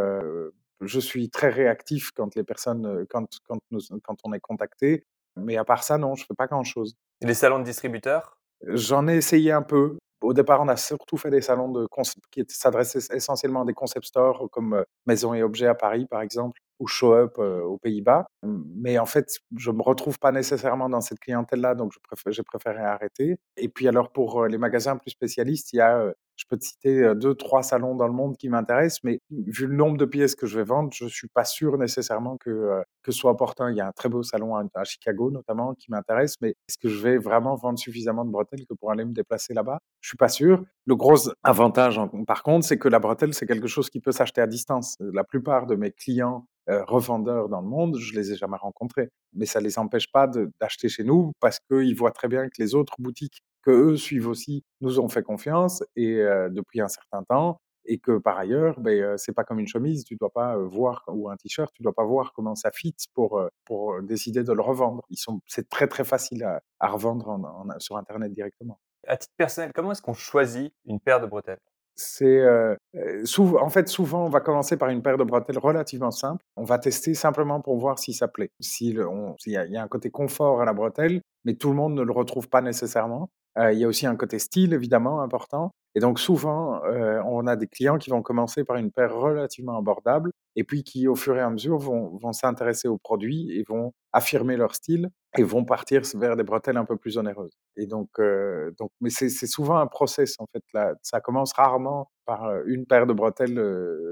[0.81, 5.05] je suis très réactif quand les personnes, quand, quand, nous, quand on est contacté.
[5.35, 6.95] Mais à part ça, non, je fais pas grand-chose.
[7.21, 8.37] Les salons de distributeurs?
[8.65, 9.97] J'en ai essayé un peu.
[10.21, 11.87] Au départ, on a surtout fait des salons de
[12.31, 16.59] qui s'adressaient essentiellement à des concept stores comme Maison et Objets à Paris, par exemple,
[16.79, 18.25] ou Show Up aux Pays-Bas.
[18.43, 21.93] Mais en fait, je me retrouve pas nécessairement dans cette clientèle-là, donc
[22.25, 23.37] j'ai préféré arrêter.
[23.57, 27.13] Et puis alors, pour les magasins plus spécialistes, il y a je peux te citer
[27.15, 30.45] deux, trois salons dans le monde qui m'intéressent, mais vu le nombre de pièces que
[30.45, 33.71] je vais vendre, je suis pas sûr nécessairement que, que ce soit opportun.
[33.71, 36.89] Il y a un très beau salon à, Chicago notamment qui m'intéresse, mais est-ce que
[36.89, 39.79] je vais vraiment vendre suffisamment de bretelles que pour aller me déplacer là-bas?
[40.01, 40.63] Je suis pas sûr.
[40.85, 44.41] Le gros avantage, par contre, c'est que la bretelle, c'est quelque chose qui peut s'acheter
[44.41, 44.95] à distance.
[44.99, 49.09] La plupart de mes clients revendeurs dans le monde, je les ai jamais rencontrés.
[49.33, 50.27] Mais ça les empêche pas
[50.59, 54.29] d'acheter chez nous parce qu'ils voient très bien que les autres boutiques que eux suivent
[54.29, 56.15] aussi, nous ont fait confiance et
[56.49, 60.15] depuis un certain temps, et que par ailleurs, ben, c'est pas comme une chemise, tu
[60.15, 64.01] dois pas voir ou un t-shirt, tu dois pas voir comment ça fit pour pour
[64.01, 65.03] décider de le revendre.
[65.09, 67.39] Ils sont, c'est très très facile à, à revendre
[67.79, 68.79] sur internet directement.
[69.05, 71.59] À titre personnel, comment est-ce qu'on choisit une paire de bretelles?
[71.95, 72.45] C'est
[72.93, 76.45] en fait, souvent, on va commencer par une paire de bretelles relativement simple.
[76.55, 78.51] On va tester simplement pour voir si ça plaît.
[78.59, 79.03] S'il
[79.45, 82.11] y, y, a un côté confort à la bretelle, mais tout le monde ne le
[82.11, 83.29] retrouve pas nécessairement.
[83.57, 85.71] Euh, il y a aussi un côté style, évidemment, important.
[85.95, 89.77] Et donc, souvent, euh, on a des clients qui vont commencer par une paire relativement
[89.77, 93.63] abordable et puis qui, au fur et à mesure, vont, vont s'intéresser aux produits et
[93.67, 97.57] vont affirmer leur style et vont partir vers des bretelles un peu plus onéreuses.
[97.77, 100.63] Et donc, euh, donc mais c'est souvent un process, en fait.
[100.73, 100.93] Là.
[101.01, 103.61] Ça commence rarement par une paire de bretelles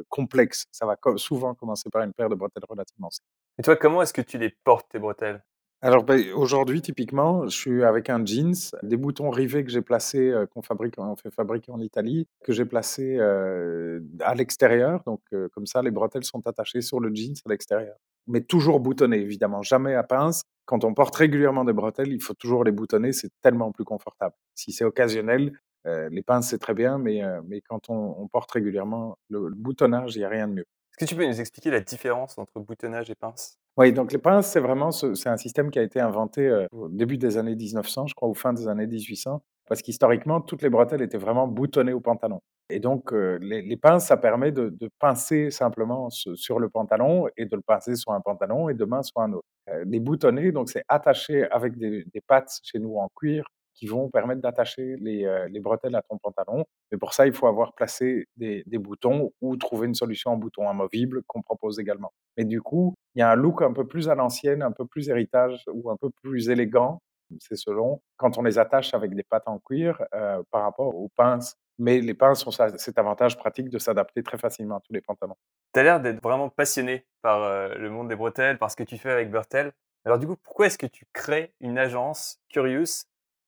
[0.10, 0.66] complexes.
[0.72, 3.30] Ça va souvent commencer par une paire de bretelles relativement simples.
[3.60, 5.44] Et toi, comment est-ce que tu les portes, tes bretelles?
[5.86, 10.32] Alors ben, aujourd'hui, typiquement, je suis avec un jeans, des boutons rivés que j'ai placés,
[10.32, 15.04] euh, qu'on fabrique, on fait fabriquer en Italie, que j'ai placés euh, à l'extérieur.
[15.06, 17.96] Donc euh, comme ça, les bretelles sont attachées sur le jeans à l'extérieur.
[18.26, 20.42] Mais toujours boutonnées, évidemment, jamais à pince.
[20.66, 24.34] Quand on porte régulièrement des bretelles, il faut toujours les boutonner, c'est tellement plus confortable.
[24.56, 25.54] Si c'est occasionnel,
[25.86, 30.20] les pinces c'est très bien, mais, mais quand on, porte régulièrement le, le boutonnage, il
[30.20, 30.66] n'y a rien de mieux.
[30.90, 33.60] Est-ce que tu peux nous expliquer la différence entre boutonnage et pince?
[33.78, 36.88] Oui, donc les pinces, c'est vraiment c'est un système qui a été inventé euh, au
[36.88, 40.70] début des années 1900, je crois, ou fin des années 1800, parce qu'historiquement, toutes les
[40.70, 42.40] bretelles étaient vraiment boutonnées au pantalon.
[42.70, 47.56] Et donc, euh, les, pinces, ça permet de, pincer simplement sur le pantalon et de
[47.56, 49.46] le pincer sur un pantalon et de main sur un autre.
[49.70, 53.88] Euh, les boutonnés, donc c'est attaché avec des, des pattes chez nous en cuir qui
[53.88, 56.66] vont permettre d'attacher les, les, bretelles à ton pantalon.
[56.92, 60.38] Mais pour ça, il faut avoir placé des, des boutons ou trouver une solution en
[60.38, 62.14] bouton amovible qu'on propose également.
[62.38, 64.86] Mais du coup, il y a un look un peu plus à l'ancienne, un peu
[64.86, 67.02] plus héritage ou un peu plus élégant,
[67.40, 71.10] c'est selon, quand on les attache avec des pattes en cuir euh, par rapport aux
[71.10, 71.56] pinces.
[71.78, 75.36] Mais les pinces ont cet avantage pratique de s'adapter très facilement à tous les pantalons.
[75.74, 78.84] Tu as l'air d'être vraiment passionné par euh, le monde des bretelles, par ce que
[78.84, 79.74] tu fais avec Bertel.
[80.06, 83.06] Alors du coup, pourquoi est-ce que tu crées une agence Curious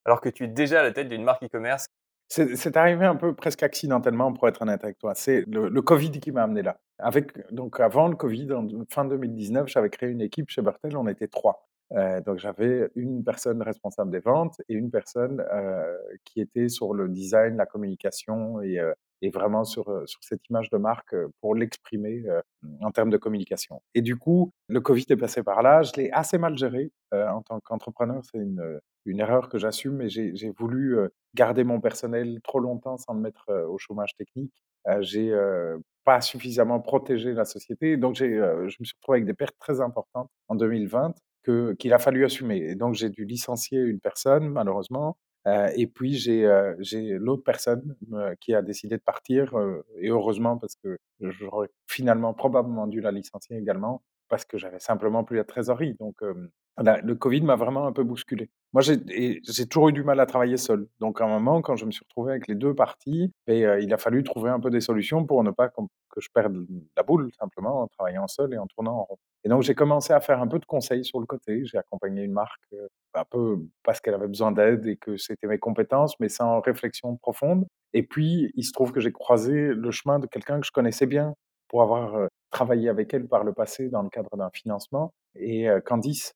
[0.08, 1.88] alors que tu es déjà à la tête d'une marque e-commerce?
[2.30, 5.14] C'est arrivé un peu presque accidentellement, pour être honnête avec toi.
[5.16, 6.78] C'est le, Covid qui m'a amené là.
[7.52, 11.28] Donc avant le Covid, en fin 2019, j'avais créé une équipe chez Bertel, on était
[11.28, 11.68] trois.
[11.94, 16.94] Euh, donc j'avais une personne responsable des ventes et une personne euh, qui était sur
[16.94, 21.56] le design, la communication et, euh, et vraiment sur, sur cette image de marque pour
[21.56, 22.24] l'exprimer
[22.82, 23.82] en termes de communication.
[23.96, 27.42] Et du coup, le Covid est passé par là, je l'ai assez mal géré en
[27.42, 30.98] tant qu'entrepreneur, c'est une, une erreur que j'assume, mais j'ai voulu
[31.34, 34.54] garder mon personnel trop longtemps sans me mettre au chômage technique.
[35.00, 35.34] j'ai
[36.04, 39.82] pas suffisamment protégé la société, donc j'ai je me suis retrouvé avec des pertes très
[39.82, 41.14] importantes en 2020
[41.80, 42.58] qu'il a fallu assumer.
[42.58, 45.18] Et donc j'ai dû licencier une personne, malheureusement,
[45.76, 46.44] et puis j'ai
[47.20, 47.96] l'autre personne
[48.42, 49.54] qui a décidé de partir,
[50.00, 54.04] et heureusement parce que j'aurais finalement probablement dû la licencier également.
[54.30, 55.96] Parce que j'avais simplement plus la trésorerie.
[56.00, 56.16] Donc,
[56.78, 58.50] le Covid m'a vraiment un peu bousculé.
[58.74, 60.88] Moi, j'ai toujours eu du mal à travailler seul.
[61.00, 63.98] Donc, à un moment, quand je me suis retrouvé avec les deux parties, il a
[63.98, 67.82] fallu trouver un peu des solutions pour ne pas que je perde la boule, simplement,
[67.82, 69.18] en travaillant seul et en tournant en rond.
[69.44, 71.64] Et donc, j'ai commencé à faire un peu de conseils sur le côté.
[71.66, 72.76] J'ai accompagné une marque
[73.14, 77.16] un peu parce qu'elle avait besoin d'aide et que c'était mes compétences, mais sans réflexion
[77.18, 77.66] profonde.
[77.94, 81.06] Et puis, il se trouve que j'ai croisé le chemin de quelqu'un que je connaissais
[81.06, 81.34] bien
[81.68, 85.14] pour avoir travaillé avec elle par le passé dans le cadre d'un financement.
[85.36, 86.34] Et Candice,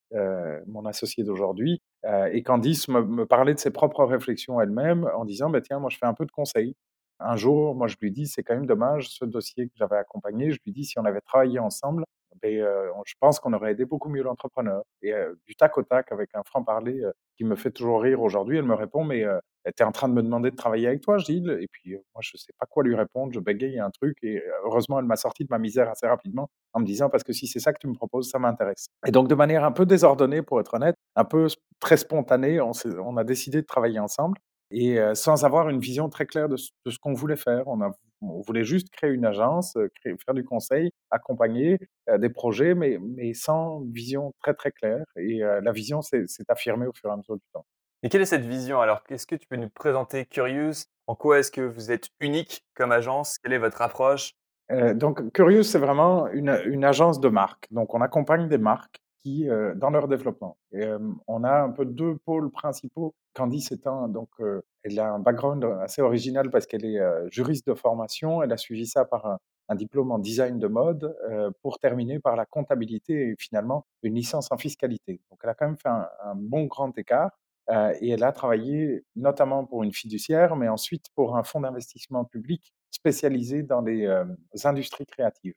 [0.67, 1.81] mon associée d'aujourd'hui,
[2.31, 5.97] et Candice me, parlait de ses propres réflexions elle-même en disant bah, Tiens, moi, je
[5.97, 6.75] fais un peu de conseils.
[7.19, 10.51] Un jour, moi, je lui dis C'est quand même dommage, ce dossier que j'avais accompagné,
[10.51, 12.03] je lui dis Si on avait travaillé ensemble,
[12.43, 14.83] et je pense qu'on aurait aidé beaucoup mieux l'entrepreneur.
[15.01, 15.13] Et
[15.45, 17.03] du tac au tac, avec un franc-parler
[17.37, 19.25] qui me fait toujours rire aujourd'hui, elle me répond Mais
[19.65, 22.21] tu es en train de me demander de travailler avec toi, Gilles Et puis moi,
[22.21, 24.17] je ne sais pas quoi lui répondre, je bégaye un truc.
[24.23, 27.33] Et heureusement, elle m'a sorti de ma misère assez rapidement en me disant Parce que
[27.33, 28.87] si c'est ça que tu me proposes, ça m'intéresse.
[29.05, 31.47] Et donc, de manière un peu désordonnée, pour être honnête, un peu
[31.79, 32.71] très spontanée, on,
[33.03, 34.37] on a décidé de travailler ensemble
[34.71, 37.67] et sans avoir une vision très claire de, ce qu'on voulait faire.
[37.67, 41.79] On, a, on, voulait juste créer une agence, créer, faire du conseil, accompagner
[42.17, 45.05] des projets, mais, mais sans vision très très claire.
[45.15, 47.65] Et la vision s'est affirmée au fur et à mesure du temps.
[48.03, 48.81] Et quelle est cette vision?
[48.81, 50.85] Alors, est-ce que tu peux nous présenter Curious?
[51.07, 53.37] En quoi est-ce que vous êtes unique comme agence?
[53.39, 54.33] Quelle est votre approche?
[54.95, 57.67] Donc, Curious, c'est vraiment une, une agence de marque.
[57.71, 60.57] Donc, on accompagne des marques qui, dans leur développement.
[61.27, 63.13] On a un peu deux pôles principaux.
[63.33, 64.29] Candice étant, donc,
[64.83, 66.99] elle a un background assez original parce qu'elle est
[67.31, 68.41] juriste de formation.
[68.43, 69.39] Elle a suivi ça par un,
[69.75, 71.15] diplôme en design de mode
[71.61, 75.21] pour terminer par la comptabilité et finalement une licence en fiscalité.
[75.29, 77.31] Donc, elle a quand même fait un, bon grand écart.
[78.01, 82.73] et elle a travaillé notamment pour une fiduciaire, mais ensuite pour un fonds d'investissement public
[82.89, 84.09] spécialisé dans les
[84.65, 85.55] industries créatives.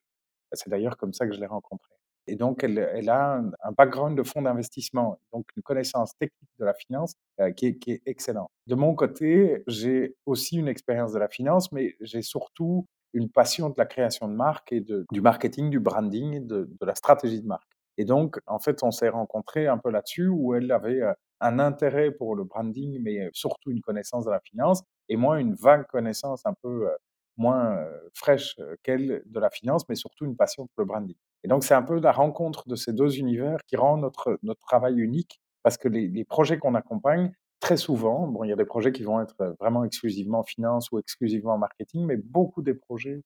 [0.53, 1.94] C'est d'ailleurs comme ça que je l'ai rencontrée.
[2.27, 2.79] Et donc, elle,
[3.11, 7.67] a un, background de fonds d'investissement, donc une connaissance technique de la finance euh, qui,
[7.67, 8.51] est, qui, est, excellent.
[8.67, 13.69] De mon côté, j'ai aussi une expérience de la finance, mais j'ai surtout une passion
[13.69, 17.47] de la création de marque et de, du marketing, du branding, de, la stratégie de
[17.47, 17.71] marque.
[17.99, 21.59] Et donc, en fait, on s'est rencontrés un peu là-dessus, où elle avait euh, un
[21.59, 25.87] intérêt pour le branding, mais surtout une connaissance de la finance, et moi, une vague
[25.89, 26.97] connaissance un peu euh,
[27.37, 27.85] moins
[28.15, 31.17] fraîche qu'elle de la finance, mais surtout une passion pour le branding.
[31.45, 34.61] Et donc, c'est un peu la rencontre de ces deux univers qui rend notre, notre
[34.61, 38.65] travail unique, parce que les, projets qu'on accompagne, très souvent, bon, il y a des
[38.65, 43.23] projets qui vont être vraiment exclusivement finance ou exclusivement marketing, mais beaucoup des projets,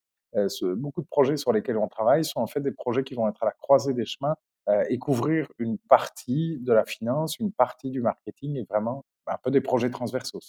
[0.77, 3.43] beaucoup de projets sur lesquels on travaille sont en fait des projets qui vont être
[3.43, 4.37] à la croisée des chemins
[4.89, 9.51] et couvrir une partie de la finance, une partie du marketing et vraiment un peu
[9.51, 10.41] des projets transversaux.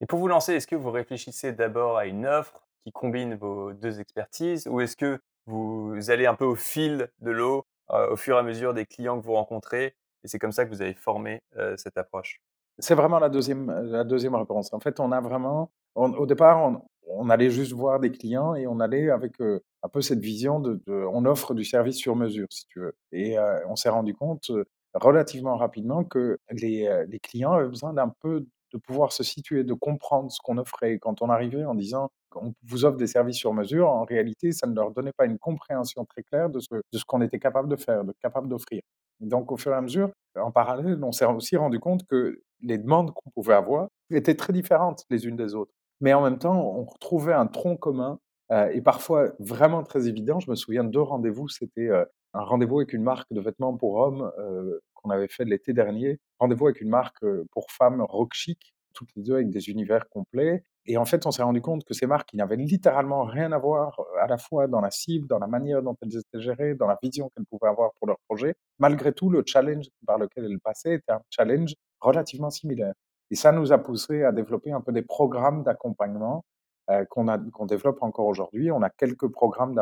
[0.00, 3.72] Et pour vous lancer, est-ce que vous réfléchissez d'abord à une offre qui combine vos
[3.72, 8.16] deux expertises ou est-ce que vous allez un peu au fil de l'eau euh, au
[8.16, 10.82] fur et à mesure des clients que vous rencontrez et c'est comme ça que vous
[10.82, 12.40] avez formé euh, cette approche
[12.78, 14.72] C'est vraiment la deuxième, la deuxième réponse.
[14.72, 18.78] En fait, on a vraiment, au départ, on, allait juste voir des clients et on
[18.78, 22.66] allait avec euh, un peu cette vision de, on offre du service sur mesure, si
[22.66, 22.94] tu veux.
[23.10, 23.36] Et
[23.68, 24.50] on s'est rendu compte
[24.94, 29.74] relativement rapidement que les, les clients avaient besoin d'un peu de pouvoir se situer, de
[29.74, 30.98] comprendre ce qu'on offrait.
[31.00, 34.66] Quand on arrivait en disant on vous offre des services sur mesure, en réalité, ça
[34.66, 38.04] ne leur donnait pas une compréhension très claire de ce, qu'on était capable de faire,
[38.04, 38.82] de capable d'offrir.
[39.20, 42.78] Donc, au fur et à mesure, en parallèle, on s'est aussi rendu compte que les
[42.78, 45.72] demandes qu'on pouvait avoir étaient très différentes les unes des autres.
[46.00, 48.18] Mais en même temps, on retrouvait un tronc commun
[48.50, 50.40] euh, et parfois vraiment très évident.
[50.40, 51.48] Je me souviens de deux rendez-vous.
[51.48, 55.44] C'était euh, un rendez-vous avec une marque de vêtements pour hommes euh, qu'on avait fait
[55.44, 59.68] l'été dernier, rendez-vous avec une marque pour femmes rock chic, toutes les deux avec des
[59.68, 60.64] univers complets.
[60.86, 63.58] Et en fait, on s'est rendu compte que ces marques, qui n'avaient littéralement rien à
[63.58, 66.88] voir à la fois dans la cible, dans la manière dont elles étaient gérées, dans
[66.88, 70.60] la vision qu'elles pouvaient avoir pour leur projet, malgré tout, le challenge par lequel elles
[70.60, 72.94] passaient était un challenge relativement similaire.
[73.30, 76.44] Et ça nous a poussé à développer un peu des programmes d'accompagnement
[76.90, 78.72] euh, qu'on développe encore aujourd'hui.
[78.72, 79.74] On a quelques programmes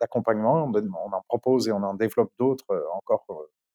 [0.00, 3.26] d'accompagnement, on, en propose et on en développe d'autres encore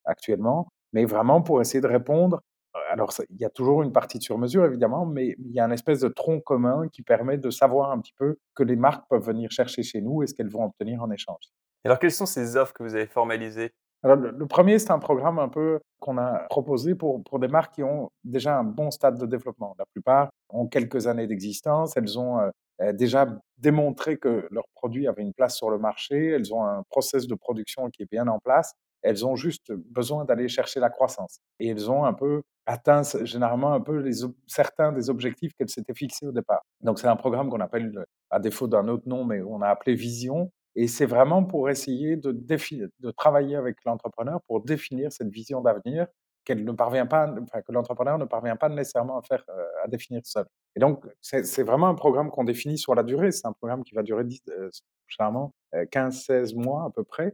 [0.06, 2.42] actuellement, mais vraiment pour essayer de répondre.
[2.90, 5.72] Alors, il y a toujours une partie de sur-mesure, évidemment, mais il y a une
[5.72, 9.26] espèce de tronc commun qui permet de savoir un petit peu que les marques peuvent
[9.26, 11.52] venir chercher chez nous et ce qu'elles vont obtenir en échange.
[11.86, 13.72] Alors, quelles sont ces offres que vous avez formalisées?
[14.04, 17.76] Alors, le, premier, c'est un programme un peu qu'on a proposé pour, pour des marques
[17.76, 19.76] qui ont déjà un bon stade de développement.
[19.80, 25.24] La plupart ont quelques années d'existence, elles ont euh, déjà démontré que leur produit avait
[25.24, 28.40] une place sur le marché, elles ont un process de production qui est bien en
[28.40, 31.40] place, elles ont juste besoin d'aller chercher la croissance.
[31.60, 34.04] Et elles ont un peu atteint généralement un peu
[34.46, 36.64] certains des objectifs qu'elles s'étaient fixés au départ.
[36.82, 39.96] Donc c'est un programme qu'on appelle, à défaut d'un autre nom, mais on a appelé
[39.96, 46.08] Vision, Et c'est vraiment pour essayer de, travailler avec l'entrepreneur pour définir cette vision d'avenir
[46.44, 50.22] qu'elle ne parvient pas, que l'entrepreneur ne parvient pas nécessairement à faire, euh, à définir
[50.24, 50.46] seul.
[50.78, 53.32] Et donc, c'est vraiment un programme qu'on définit sur la durée.
[53.32, 54.70] C'est un programme qui va durer 10, euh,
[55.08, 55.54] généralement
[55.92, 57.34] 15-16 mois à peu près.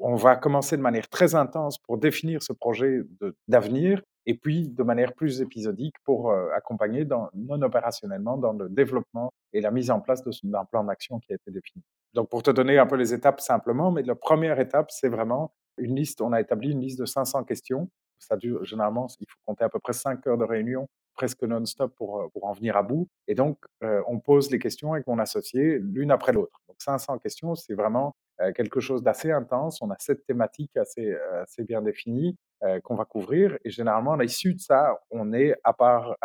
[0.00, 3.02] On va commencer de manière très intense pour définir ce projet
[3.48, 9.32] d'avenir et puis de manière plus épisodique pour euh, accompagner non opérationnellement dans le développement
[9.52, 11.82] et la mise en place d'un plan d'action qui a été défini.
[12.14, 15.52] Donc pour te donner un peu les étapes simplement, mais la première étape, c'est vraiment
[15.76, 17.90] une liste, on a établi une liste de 500 questions.
[18.18, 21.94] Ça dure généralement, il faut compter à peu près 5 heures de réunion presque non-stop
[21.96, 23.08] pour, pour en venir à bout.
[23.28, 26.60] Et donc, on pose les questions avec mon associé l'une après l'autre.
[26.68, 28.14] Donc, 500 questions, c'est vraiment
[28.54, 29.80] quelque chose d'assez intense.
[29.80, 32.36] On a sept thématiques assez, assez bien définies.
[32.82, 33.58] Qu'on va couvrir.
[33.62, 36.16] Et généralement, à l'issue de ça, on est, à part,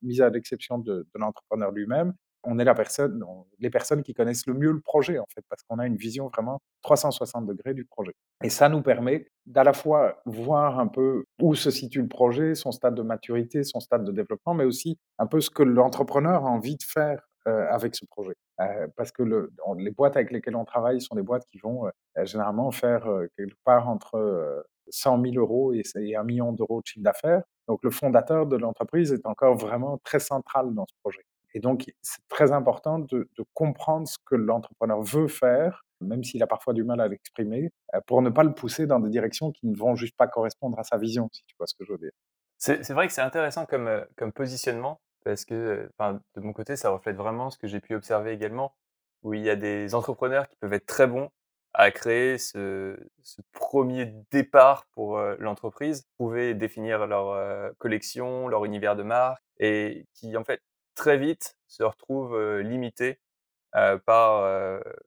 [0.00, 3.22] mise à l'exception de, l'entrepreneur lui-même, on est la personne,
[3.58, 6.28] les personnes qui connaissent le mieux le projet, en fait, parce qu'on a une vision
[6.28, 8.12] vraiment 360 degrés du projet.
[8.42, 12.54] Et ça nous permet d'à la fois voir un peu où se situe le projet,
[12.54, 16.44] son stade de maturité, son stade de développement, mais aussi un peu ce que l'entrepreneur
[16.44, 18.34] a envie de faire euh, avec ce projet.
[18.60, 21.90] Euh, parce que le, les boîtes avec lesquelles on travaille sont des boîtes qui vont
[22.24, 27.04] généralement faire quelque part entre 100 000 euros et, et 1 million d'euros de chiffre
[27.04, 27.42] d'affaires.
[27.68, 31.24] Donc le fondateur de l'entreprise est encore vraiment très central dans ce projet.
[31.58, 36.46] Et donc c'est très important de, comprendre ce que l'entrepreneur veut faire, même s'il a
[36.46, 39.66] parfois du mal à l'exprimer, euh, pour ne pas le pousser dans des directions qui
[39.66, 41.98] ne vont juste pas correspondre à sa vision, si tu vois ce que je veux
[41.98, 42.12] dire.
[42.58, 47.16] C'est vrai que c'est intéressant comme, euh, positionnement, parce que de mon côté, ça reflète
[47.16, 48.76] vraiment ce que j'ai pu observer également,
[49.24, 51.28] où il y a des entrepreneurs qui peuvent être très bons
[51.74, 52.96] à créer ce,
[53.50, 60.44] premier départ pour l'entreprise, trouver définir leur collection, leur univers de marque, et qui en
[60.44, 60.60] fait
[60.98, 63.20] très vite se retrouvent limités
[63.72, 64.42] par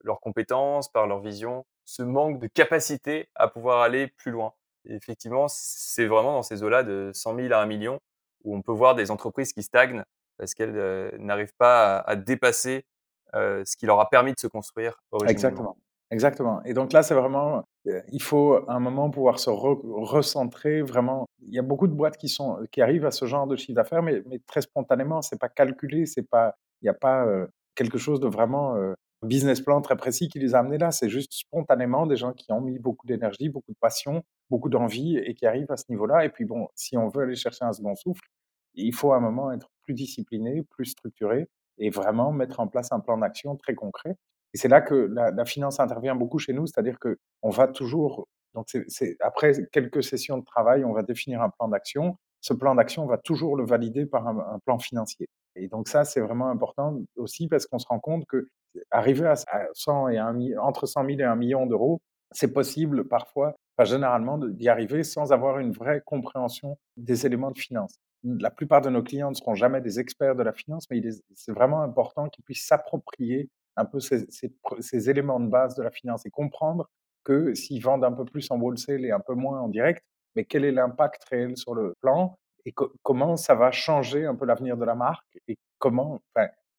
[0.03, 4.53] leurs compétences, par leur vision, ce manque de capacité à pouvoir aller plus loin.
[4.85, 7.99] effectivement, c'est vraiment dans ces eaux-là de 100 000 à 1 million
[8.43, 10.03] où on peut voir des entreprises qui stagnent
[10.37, 12.85] parce qu'elles n'arrivent pas à, dépasser
[13.33, 15.01] ce qui leur a permis de se construire.
[15.27, 15.77] Exactement.
[16.11, 16.61] Exactement.
[16.65, 21.25] Et donc là, c'est vraiment, euh, il faut un moment pouvoir se recentrer vraiment.
[21.41, 23.75] Il y a beaucoup de boîtes qui sont, qui arrivent à ce genre de chiffre
[23.75, 25.21] d'affaires, mais, très spontanément.
[25.21, 28.93] C'est pas calculé, c'est pas, il n'y a pas euh, quelque chose de vraiment euh,
[29.23, 30.91] business plan très précis qui les a amenés là.
[30.91, 35.17] C'est juste spontanément des gens qui ont mis beaucoup d'énergie, beaucoup de passion, beaucoup d'envie
[35.17, 36.25] et qui arrivent à ce niveau-là.
[36.25, 38.27] Et puis bon, si on veut aller chercher un second souffle,
[38.73, 41.47] il faut à un moment être plus discipliné, plus structuré
[41.77, 44.17] et vraiment mettre en place un plan d'action très concret.
[44.53, 48.27] Et c'est là que la, finance intervient beaucoup chez nous, c'est-à-dire que on va toujours,
[48.53, 52.17] donc c'est après quelques sessions de travail, on va définir un plan d'action.
[52.41, 55.29] Ce plan d'action, on va toujours le valider par un, plan financier.
[55.55, 58.47] Et donc ça, c'est vraiment important aussi parce qu'on se rend compte que
[58.89, 59.35] arriver à
[59.73, 60.19] 100 et
[60.57, 65.33] entre 100 000 et 1 million d'euros, c'est possible parfois, pas généralement, d'y arriver sans
[65.33, 67.99] avoir une vraie compréhension des éléments de finance.
[68.23, 71.01] La plupart de nos clients ne seront jamais des experts de la finance, mais
[71.33, 76.25] c'est vraiment important qu'ils puissent s'approprier un peu ces, éléments de base de la finance
[76.25, 76.89] et comprendre
[77.23, 80.03] que s'ils vendent un peu plus en wholesale et un peu moins en direct,
[80.35, 84.45] mais quel est l'impact réel sur le plan et comment ça va changer un peu
[84.45, 86.21] l'avenir de la marque et comment,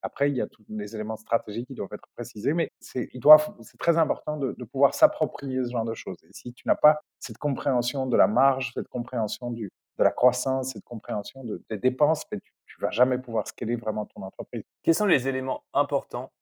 [0.03, 3.09] après, il y a tous les éléments stratégiques qui doivent être précisés, mais c'est
[3.79, 6.19] très important de, pouvoir s'approprier ce genre de choses.
[6.25, 10.11] Et si tu n'as pas cette compréhension de la marge, cette compréhension du, de la
[10.11, 14.63] croissance, cette compréhension des dépenses, ben, tu ne vas jamais pouvoir scaler vraiment ton entreprise.
[14.83, 16.33] Quels sont les éléments importants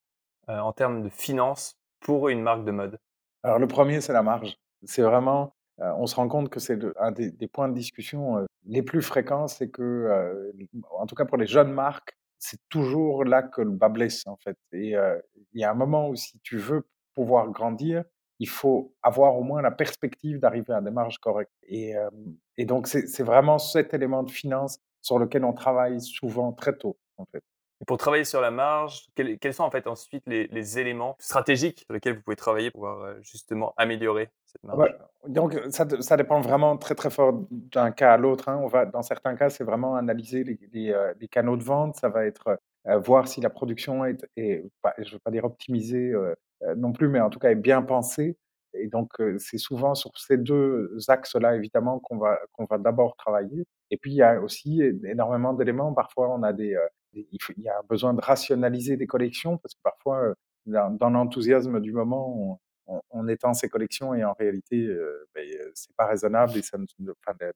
[0.47, 2.99] en termes de finances pour une marque de mode?
[3.43, 4.57] Alors le premier, c'est la marge.
[4.83, 8.45] C'est vraiment, euh, on se rend compte que c'est un des, points de discussion euh,
[8.65, 10.51] les plus fréquents, c'est que,
[10.91, 14.37] en tout cas pour les jeunes marques, c'est toujours là que le bas blesse en
[14.37, 14.57] fait.
[14.71, 14.95] Et
[15.53, 18.03] il y a un moment où si tu veux pouvoir grandir,
[18.39, 21.51] il faut avoir au moins la perspective d'arriver à des marges correctes.
[21.63, 21.93] Et,
[22.57, 26.97] et donc c'est vraiment cet élément de finance sur lequel on travaille souvent très tôt
[27.17, 27.43] en fait.
[27.81, 31.93] Et pour travailler sur la marge, quels, sont en fait ensuite les, éléments stratégiques sur
[31.93, 34.95] lesquels vous pouvez travailler pour euh, justement améliorer cette marge?
[35.27, 38.49] Donc ça, dépend vraiment très très fort d'un cas à l'autre.
[38.49, 38.59] Hein.
[38.63, 41.95] On va, dans certains cas, c'est vraiment analyser les, euh, canaux de vente.
[41.95, 44.63] Ça va être euh, voir si la production est, est
[44.99, 46.13] je ne veux pas dire optimisée
[46.77, 48.37] non plus, mais en tout cas est bien pensée.
[48.73, 53.65] Et donc, c'est souvent sur ces deux axes-là, évidemment, qu'on va, qu'on va d'abord travailler.
[53.89, 55.93] Et puis, il y a aussi énormément d'éléments.
[55.93, 56.77] Parfois, on a des,
[57.13, 60.33] il, y a besoin de rationaliser des collections parce que parfois, euh,
[60.65, 62.59] dans, l'enthousiasme du moment,
[63.09, 66.61] on, étend ces collections et en réalité, euh, ben, euh, c'est pas raisonnable et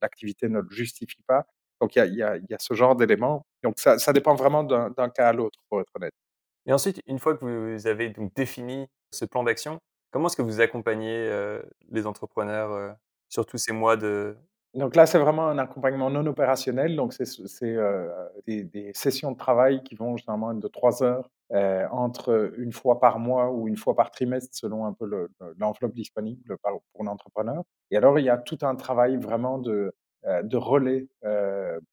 [0.01, 1.45] l'activité ne le justifie pas.
[1.81, 3.45] Donc, il y a, ce genre d'éléments.
[3.63, 6.13] Donc, ça, dépend vraiment d'un cas à l'autre, pour être honnête.
[6.65, 9.79] Et ensuite, une fois que vous avez donc défini ce plan d'action,
[10.15, 12.93] Comment est-ce que vous accompagnez, heu, les entrepreneurs, heu,
[13.27, 14.37] sur tous ces mois de
[14.75, 17.23] Donc là, c'est vraiment un accompagnement non opérationnel, donc c'est
[17.63, 18.11] heu,
[18.47, 23.17] des sessions de travail qui vont généralement de 3 heures, heu, entre, une fois par
[23.19, 26.57] mois ou une fois par trimestre selon un peu le le l'enveloppe disponible
[26.93, 29.93] pour l'entrepreneur et alors il y a tout un travail vraiment de,
[30.43, 31.07] de relais,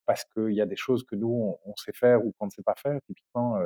[0.06, 2.62] parce qu'il y a des choses que nous on sait faire ou qu'on ne sait
[2.62, 2.98] pas faire.
[3.06, 3.58] Typiquement,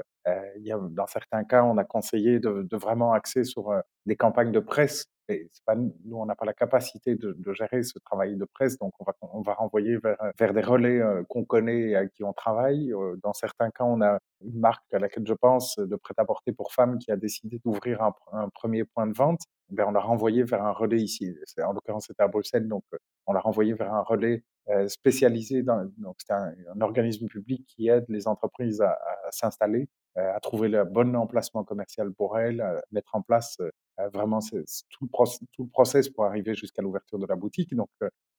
[0.90, 3.72] dans certains cas, on a conseillé de vraiment axer sur,
[4.06, 7.82] des campagnes de presse et pas nous on n'a pas la capacité de de gérer
[7.82, 11.24] ce travail de presse, donc on va on va renvoyer vers, vers des relais, heu,
[11.28, 12.92] qu'on connaît et avec qui on travaille.
[12.92, 16.72] Heu, dans certains cas, on a une marque à laquelle je pense, de prêt-à-porter pour
[16.72, 19.40] femmes qui a décidé d'ouvrir un 1 point de vente.
[19.70, 21.34] Ben, on l'a renvoyé vers un relais ici.
[21.64, 22.84] En l'occurrence, c'était à Bruxelles, donc
[23.26, 24.44] on l'a renvoyé vers un relais,
[24.88, 29.88] spécialisé dans donc c'est un un organisme public qui aide les entreprises à à s'installer,
[30.18, 33.70] heu, à trouver le bon emplacement commercial pour elles, à mettre en place, heu,
[34.12, 37.88] vraiment tout le proc tout le process pour arriver jusqu'à l'ouverture de la boutique donc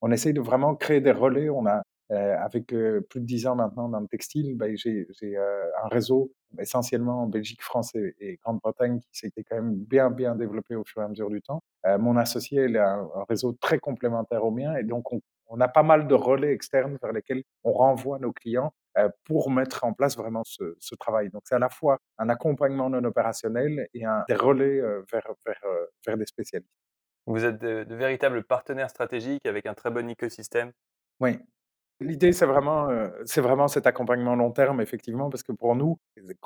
[0.01, 1.49] on essaye de vraiment créer des relais.
[1.49, 5.39] On a, avec, plus de 10 ans maintenant dans le textile, ben, j'ai heu,
[5.83, 10.35] un réseau essentiellement en Belgique, France et et Grande-Bretagne qui s'était quand même bien, bien
[10.35, 11.61] développé au fur et à mesure du temps.
[11.99, 15.19] Mon associé, il a un un réseau très complémentaire au mien et donc on
[15.49, 19.51] on a pas mal de relais externes vers lesquels on renvoie nos clients, heu, pour
[19.51, 21.29] mettre en place vraiment ce ce travail.
[21.29, 25.27] Donc c'est à la fois un accompagnement non opérationnel et un des relais, heu, vers
[25.45, 26.71] vers, heu, vers des spécialistes.
[27.27, 30.73] vous êtes de de véritables partenaires stratégiques avec un très bon écosystème?
[31.19, 31.39] Oui.
[31.99, 32.89] L'idée, c'est vraiment,
[33.25, 35.97] c'est vraiment cet accompagnement long terme effectivement, parce que pour nous,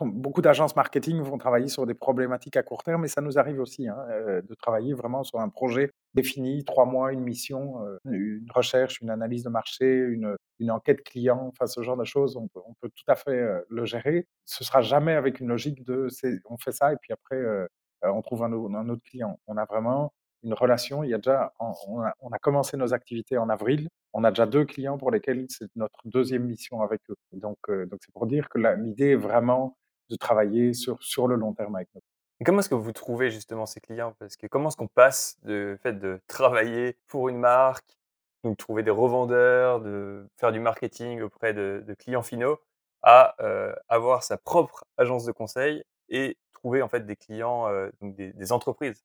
[0.02, 3.60] beaucoup d'agences marketing vont travailler sur des problématiques à court terme et ça nous arrive
[3.60, 3.98] aussi, hein,
[4.44, 9.10] de travailler vraiment sur un projet défini, 3 mois, une mission, heu, une recherche, une
[9.10, 12.74] analyse de marché, une, une enquête client, enfin ce genre de choses, on peut on
[12.82, 14.28] peut tout à fait, heu, le gérer.
[14.46, 16.08] Ce sera jamais avec une logique de
[16.50, 17.68] on fait ça et puis après, heu
[18.04, 19.40] heu, on trouve un un autre client.
[19.48, 22.94] On a vraiment une relation, il y a déjà on a on a commencé nos
[22.94, 23.90] activités en avril.
[24.14, 27.16] On a déjà 2 clients pour lesquels c'est notre deuxième mission avec eux.
[27.34, 29.78] Donc heu, donc c'est pour dire que l'idée est vraiment
[30.10, 32.02] de travailler sur sur le long terme avec nous.
[32.46, 34.16] Comment est-ce que vous trouvez justement ces clients?
[34.50, 37.98] Comment est-ce qu'on passe de fait de travailler pour une marque,
[38.44, 42.58] donc trouver des revendeurs, de faire du marketing auprès de de clients finaux,
[43.04, 47.68] à, heu, avoir sa propre agence de conseil et trouver en fait des clients,
[48.02, 49.04] des des entreprises?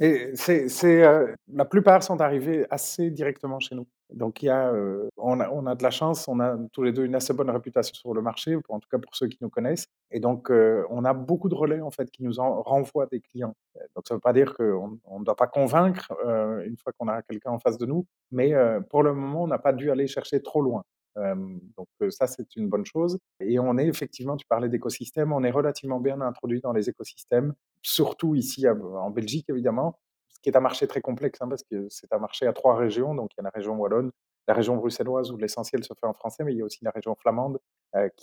[0.00, 3.86] Et c'est c'est, heu, la plupart sont arrivés assez directement chez nous.
[4.12, 6.82] Donc il y a, heu, on a on a de la chance, on a tous
[6.82, 9.38] les 2 une assez bonne réputation sur le marché, en tout cas pour ceux qui
[9.40, 12.60] nous connaissent et donc heu, on a beaucoup de relais en fait qui nous en
[12.62, 13.54] renvoient des clients.
[13.76, 16.76] Heu, donc ça ne veut pas dire qu'on on ne doit pas convaincre, heu, une
[16.76, 19.58] fois qu'on a quelqu'un en face de nous, mais heu, pour le moment, on n'a
[19.58, 20.82] pas dû aller chercher trop loin.
[21.16, 25.50] Donc ça, c'est une bonne chose et on est effectivement, tu parlais d'écosystème, on est
[25.50, 29.98] relativement bien introduit dans les écosystèmes surtout ici en Belgique évidemment,
[30.28, 32.76] ce qui est un marché très complexe, hein, parce que c'est un marché à 3
[32.76, 33.14] régions.
[33.14, 34.10] Donc il y a la région wallonne,
[34.46, 36.90] la région bruxelloise où l'essentiel se fait en français, mais il y a aussi la
[36.90, 37.58] région flamande,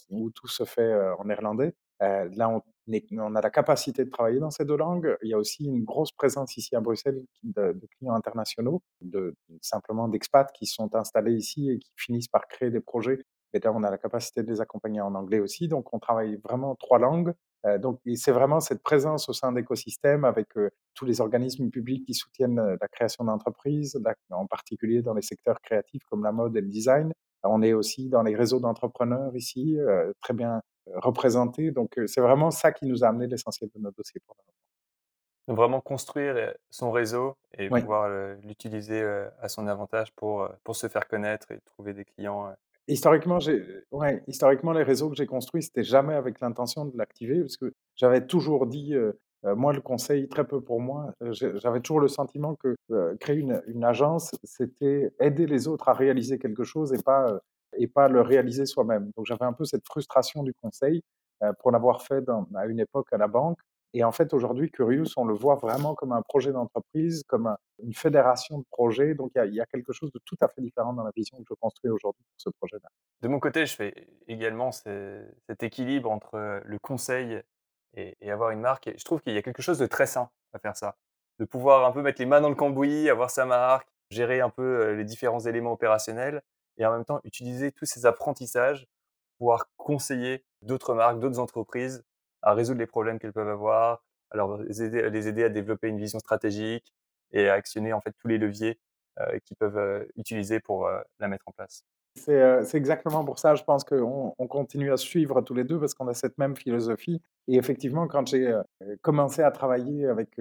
[0.09, 1.73] où tout se fait, en néerlandais.
[1.99, 2.61] Là, on
[3.17, 5.17] on a la capacité de travailler dans ces 2 langues.
[5.23, 10.07] Il y a aussi une grosse présence ici à Bruxelles de clients internationaux, de simplement
[10.07, 13.19] d'expats qui sont installés ici et qui finissent par créer des projets
[13.55, 15.67] et là, on a la capacité de les accompagner en anglais aussi.
[15.67, 17.33] Donc on travaille vraiment 3 langues
[17.65, 22.05] Heu, donc c'est vraiment cette présence au sein d'écosystèmes avec, heu, tous les organismes publics
[22.05, 23.97] qui soutiennent, heu, la création d'entreprises,
[24.31, 27.13] en particulier dans les secteurs créatifs comme la mode et le design.
[27.43, 29.77] On est aussi dans les réseaux d'entrepreneurs ici,
[30.21, 33.79] très bien, heu, représentés donc heu, c'est vraiment ça qui nous a amené l'essentiel de
[33.81, 34.35] notre dossier pour.
[35.47, 37.81] Donc vraiment construire, heu, son réseau et Oui.
[37.81, 39.01] pouvoir, heu, l'utiliser,
[39.39, 42.53] à son avantage pour, pour se faire connaître et trouver des clients,
[42.87, 43.39] Historiquement,
[43.91, 47.73] ouais, historiquement, les réseaux que j'ai construits, c'était jamais avec l'intention de l'activer parce que
[47.95, 48.93] j'avais toujours dit,
[49.43, 51.13] moi, le conseil, très peu pour moi.
[51.31, 52.75] J'avais toujours le sentiment que,
[53.21, 57.39] créer une une agence, c'était aider les autres à réaliser quelque chose et pas,
[57.77, 59.11] et pas le réaliser soi-même.
[59.17, 61.01] Donc j'avais un peu cette frustration du conseil,
[61.43, 62.23] heu, pour l'avoir fait
[62.55, 63.59] à une époque à la banque
[63.95, 67.57] et en fait, aujourd'hui, Curious, on le voit vraiment comme un projet d'entreprise, comme un
[67.83, 69.13] une fédération de projets.
[69.13, 71.43] Donc il y a quelque chose de tout à fait différent dans la vision que
[71.49, 72.89] je construis aujourd'hui pour ce projet-là.
[73.21, 77.41] De mon côté, je fais également ce cet équilibre entre, heu, le conseil
[77.95, 80.07] et et avoir une marque et je trouve qu'il y a quelque chose de très
[80.07, 80.97] sain à faire ça.
[81.39, 84.49] De pouvoir un peu mettre les mains dans le cambouis, avoir sa marque, gérer un
[84.49, 86.41] peu, heu, les différents éléments opérationnels
[86.77, 88.87] et en même temps utiliser tous ces apprentissages,
[89.37, 92.03] pour pouvoir conseiller d'autres marques, d'autres entreprises
[92.41, 94.81] à résoudre les problèmes qu'elles peuvent avoir, à les
[95.27, 96.93] aider à développer une vision stratégique
[97.31, 98.79] et à actionner en fait tous les leviers,
[99.19, 101.83] heu, qu'ils peuvent, heu, utiliser pour, heu, la mettre en place.
[102.15, 105.95] C'est exactement pour ça, je pense qu'on on continue à suivre tous les deux parce
[105.95, 107.23] qu'on a cette même philosophie.
[107.47, 108.55] Et effectivement, quand j'ai
[109.01, 110.37] commencé à travailler avec,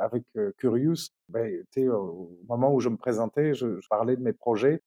[0.00, 0.24] avec
[0.58, 4.82] Curious, ben, au moment où je me présentais, je, parlais de mes projets.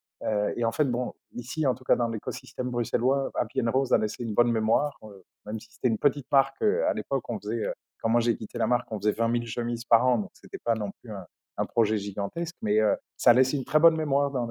[0.55, 4.23] Et en fait, bon, ici, en tout cas dans l'écosystème bruxellois, Happy Rose a laissé
[4.23, 4.99] une bonne mémoire,
[5.45, 6.61] même si c'était une petite marque.
[6.61, 9.85] à l'époque, on faisait, quand moi j'ai quitté la marque, on faisait 20 000 chemises
[9.85, 12.79] par an, donc c'était pas non plus un, projet gigantesque, mais
[13.15, 14.47] ça laisse une très bonne mémoire dans,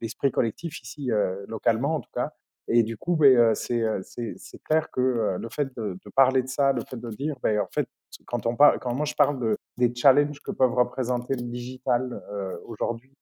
[0.00, 1.10] l'esprit collectif ici,
[1.46, 2.32] localement en tout cas.
[2.68, 6.96] Et du coup, ben, c'est clair que le fait de, parler de ça, le fait
[6.96, 7.88] de dire, ben, en fait,
[8.26, 12.20] quand, on parle, quand moi je parle de, des challenges que peuvent représenter le digital
[12.64, 13.12] aujourd'hui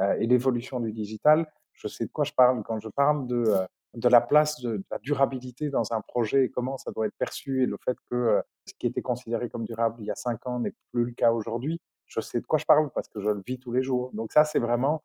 [0.00, 3.54] et l'évolution du digital, je sais de quoi je parle quand je parle de,
[3.94, 7.62] de la place de, la durabilité dans un projet et comment ça doit être perçu
[7.62, 10.60] et le fait que ce qui était considéré comme durable il y a cinq ans
[10.60, 11.80] n'est plus le cas aujourd'hui.
[12.06, 14.10] Je sais de quoi je parle parce que je le vis tous les jours.
[14.12, 15.02] Donc ça, c'est vraiment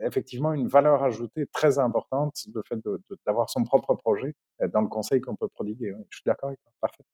[0.00, 2.78] effectivement une valeur ajoutée très importante, le fait
[3.26, 4.34] d'avoir son propre projet
[4.72, 5.92] dans le conseil qu'on peut prodiguer.
[6.10, 6.72] Je suis d'accord avec toi.
[6.80, 7.04] Parfait.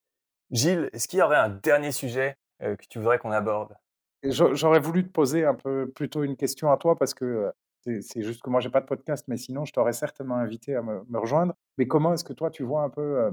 [0.51, 3.75] Gilles, est-ce qu'il y aurait un dernier sujet que tu voudrais qu'on aborde?
[4.25, 7.53] J'aurais voulu te poser un peu plutôt une question à toi parce que
[8.01, 10.83] c'est juste que moi, j'ai pas de podcast, mais sinon, je t'aurais certainement invité à
[10.83, 11.55] me, rejoindre.
[11.79, 13.31] Mais comment est-ce que toi, tu vois un peu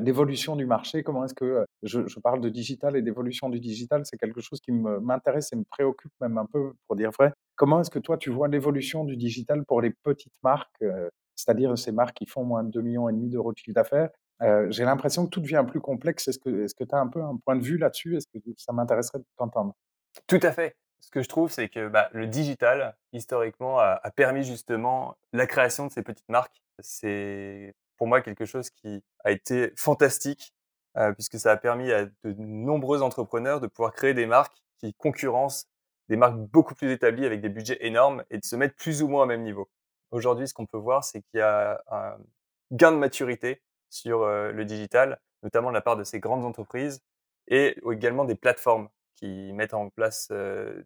[0.00, 1.02] l'évolution du marché?
[1.02, 4.72] Comment est-ce que je, parle de digital et d'évolution du digital C'est quelque chose qui
[4.72, 7.32] m'intéresse et me préoccupe même un peu, pour dire vrai.
[7.56, 10.82] Comment est-ce que toi, tu vois l'évolution du digital pour les petites marques,
[11.36, 14.08] c'est-à-dire ces marques qui font moins de 2 millions et demi d'euros de chiffre d'affaires?
[14.70, 16.28] J'ai l'impression que tout devient plus complexe.
[16.28, 18.16] Est-ce que tu as un peu un point de vue là-dessus?
[18.16, 19.74] Est-ce que ça m'intéresserait de t'entendre?
[20.26, 24.42] Tout à fait ce que je trouve, c'est que bah, le digital, historiquement, a, permis
[24.42, 26.62] justement la création de ces petites marques.
[26.78, 30.54] C'est pour moi quelque chose qui a été fantastique,
[30.96, 34.94] euh, puisque ça a permis à de nombreux entrepreneurs de pouvoir créer des marques qui
[34.94, 35.66] concurrencent
[36.08, 39.08] des marques beaucoup plus établies avec des budgets énormes et de se mettre plus ou
[39.08, 39.68] moins au même niveau.
[40.10, 42.16] Aujourd'hui, ce qu'on peut voir, c'est qu'il y a un
[42.72, 47.02] gain de maturité sur euh, le digital, notamment de la part de ces grandes entreprises
[47.48, 50.32] et également des plateformes qui mettent en place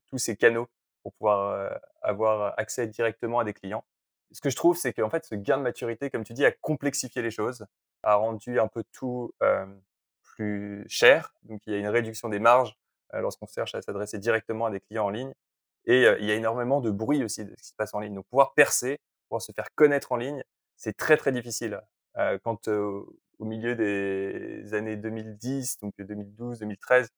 [0.07, 0.69] tous ces canaux
[1.03, 3.85] pour pouvoir avoir accès directement à des clients.
[4.33, 6.53] Ce que je trouve, c'est qu'en fait, ce gain de maturité, comme tu dis, a
[6.53, 7.67] complexifié les choses,
[8.03, 9.33] a rendu un peu tout
[10.23, 11.35] plus cher.
[11.45, 12.77] Donc, il y a une réduction des marges
[13.13, 15.33] lorsqu'on cherche à s'adresser directement à des clients en ligne.
[15.87, 18.15] Et il y a énormément de bruit aussi de ce qui se passe en ligne.
[18.15, 18.99] Donc, pouvoir percer,
[19.29, 20.43] pouvoir se faire connaître en ligne,
[20.77, 21.81] c'est très, très difficile.
[22.43, 27.11] quand au milieu des années 2010, donc 2012, 2013, il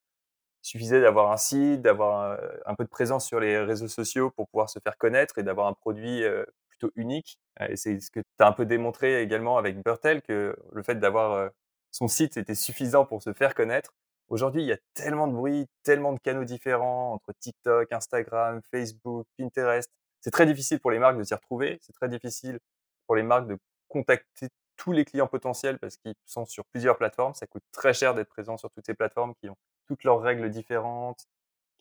[0.63, 4.69] suffisait d'avoir un site, d'avoir un, peu de présence sur les réseaux sociaux pour pouvoir
[4.71, 6.23] se faire connaître et d'avoir un produit
[6.69, 7.39] plutôt unique.
[7.69, 10.97] Et c'est ce que tu as un peu démontré également avec Burtel, que le fait
[10.97, 11.51] d'avoir
[11.91, 13.95] son site était suffisant pour se faire connaître.
[14.29, 19.27] Aujourd'hui, il y a tellement de bruit, tellement de canaux différents entre TikTok, Instagram, Facebook,
[19.37, 19.91] Pinterest.
[20.21, 21.79] C'est très difficile pour les marques de s'y retrouver.
[21.83, 22.61] C'est très difficile
[23.07, 23.59] pour les marques de
[23.89, 24.49] contacter
[24.81, 27.35] tous les clients potentiels parce qu'ils sont sur plusieurs plateformes.
[27.35, 29.57] Ça coûte très cher d'être présent sur toutes ces plateformes qui ont
[29.87, 31.26] toutes leurs règles différentes,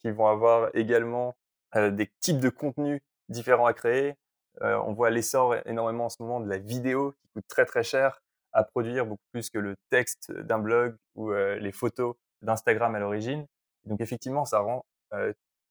[0.01, 1.33] qui vont avoir également
[1.75, 4.15] des types de contenus différents à créer.
[4.61, 8.21] on voit l'essor énormément en ce moment de la vidéo qui coûte très très cher
[8.51, 13.45] à produire, beaucoup plus que le texte d'un blog ou les photos d'Instagram à l'origine.
[13.85, 14.85] Donc effectivement, ça rend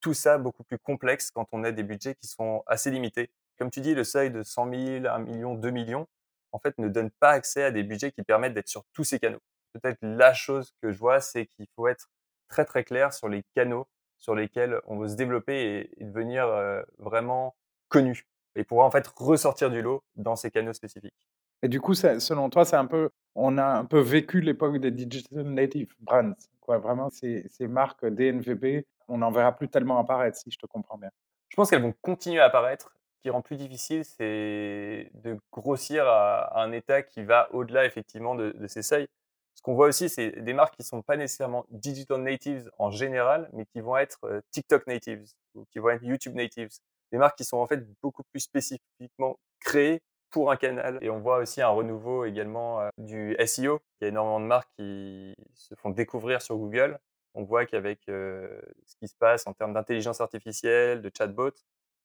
[0.00, 3.30] tout ça beaucoup plus complexe quand on a des budgets qui sont assez limités.
[3.58, 6.06] Comme tu dis, le seuil de 100 000, 1 million, 2 millions,
[6.52, 9.18] en fait, ne donne pas accès à des budgets qui permettent d'être sur tous ces
[9.18, 9.40] canaux.
[9.72, 12.10] Peut-être la chose que je vois, c'est qu'il faut être
[12.48, 13.86] très très clair sur les canaux
[14.18, 17.54] sur lesquels on veut se développer et, devenir euh, vraiment
[17.88, 18.26] connu
[18.56, 21.14] et pouvoir en fait ressortir du lot dans ces canaux spécifiques.
[21.62, 24.90] Et du coup, selon toi, c'est un peu, on a un peu vécu l'époque des
[24.90, 26.78] digital native brands, quoi.
[26.78, 30.98] Vraiment, ces, ces marques DNVB, on n'en verra plus tellement apparaître, si je te comprends
[30.98, 31.10] bien.
[31.48, 32.94] Je pense qu'elles vont continuer à apparaître.
[33.28, 38.52] Qui rend plus difficile, c'est de grossir à, un état qui va au-delà effectivement de,
[38.52, 39.06] de ces seuils.
[39.54, 43.50] Ce qu'on voit aussi, c'est des marques qui sont pas nécessairement digital natives en général,
[43.52, 46.70] mais qui vont être euh, TikTok natives ou qui vont être YouTube natives.
[47.12, 50.00] Des marques qui sont en fait beaucoup plus spécifiquement créées
[50.30, 50.98] pour un canal.
[51.02, 53.82] Et on voit aussi un renouveau également euh, du SEO.
[54.00, 56.98] Il y a énormément de marques qui se font découvrir sur Google.
[57.34, 61.52] On voit qu'avec euh, ce qui se passe en termes d'intelligence artificielle, de chatbot,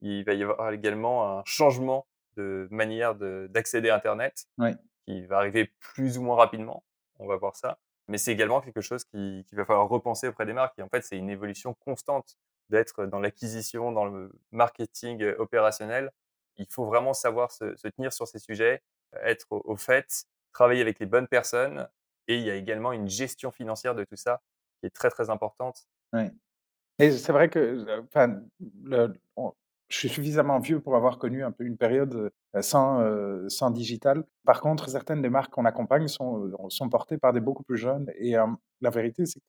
[0.01, 4.47] il va y avoir également un changement de manière d'accéder à Internet
[5.05, 6.83] qui va arriver plus ou moins rapidement
[7.19, 7.79] on va voir ça.
[8.07, 10.77] Mais c'est également quelque chose qu'il qui va falloir repenser auprès des marques.
[10.77, 12.37] Et en fait, c'est une évolution constante
[12.69, 16.11] d'être dans l'acquisition, dans le marketing euh, opérationnel.
[16.57, 18.83] Il faut vraiment savoir se, tenir sur ces sujets,
[19.23, 21.87] être au, fait, travailler avec les bonnes personnes.
[22.27, 24.41] Et il y a également une gestion financière de tout ça
[24.79, 25.87] qui est très, très importante.
[26.13, 26.29] Oui.
[26.99, 28.41] Et c'est vrai que, enfin,
[28.83, 29.13] le,
[29.93, 32.31] je suis suffisamment vieux pour avoir connu un peu une période
[32.61, 32.99] sans,
[33.47, 34.23] sans digital.
[34.43, 38.11] Par contre, certaines des marques qu'on accompagne sont, sont portées par des beaucoup plus jeunes.
[38.17, 38.33] Et
[38.81, 39.39] la vérité, c'est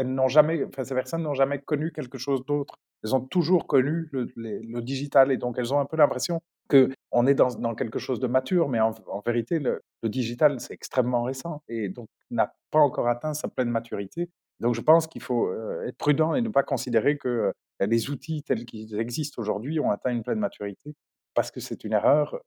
[0.00, 2.76] n'ont jamais, enfin, ces personnes n'ont jamais connu quelque chose d'autre.
[3.04, 7.34] Elles ont toujours connu le, digital et donc elles ont un peu l'impression qu'on est
[7.34, 11.62] dans, quelque chose de mature, mais en, en vérité, le, le digital, c'est extrêmement récent
[11.68, 14.30] et donc n'a pas encore atteint sa pleine maturité.
[14.62, 15.52] Donc je pense qu'il faut
[15.84, 20.10] être prudent et ne pas considérer que les outils tels qu'ils existent aujourd'hui ont atteint
[20.10, 20.94] une pleine maturité,
[21.34, 22.40] parce que c'est une erreur.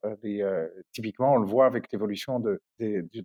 [0.92, 2.60] Typiquement, on le voit avec l'évolution de,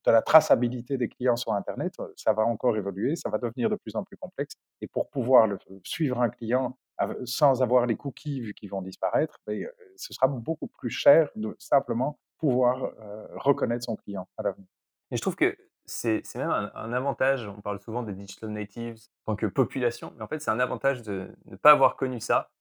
[0.05, 3.95] la traçabilité des clients sur Internet, ça va encore évoluer, ça va devenir de plus
[3.95, 4.55] en plus complexe.
[4.81, 5.47] Et pour pouvoir
[5.85, 6.77] suivre un client
[7.23, 11.55] sans avoir les cookies vu qu'ils vont disparaître, ben, ce sera beaucoup plus cher de
[11.59, 12.91] simplement pouvoir
[13.35, 14.67] reconnaître son client à l'avenir.
[15.11, 15.55] Je trouve que
[15.85, 17.47] c'est même un, avantage.
[17.47, 20.59] On parle souvent des digital natives en tant que population, mais en fait, c'est un
[20.59, 22.51] avantage de ne pas avoir connu ça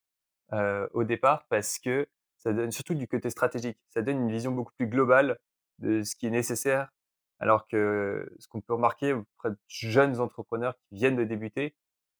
[0.53, 2.09] euh, au départ parce que
[2.39, 3.79] ça donne surtout du côté stratégique.
[3.91, 5.39] Ça donne une vision beaucoup plus globale
[5.79, 6.91] de ce qui est nécessaire.
[7.39, 11.75] Alors que ce qu'on peut remarquer auprès de jeunes entrepreneurs qui viennent de débuter,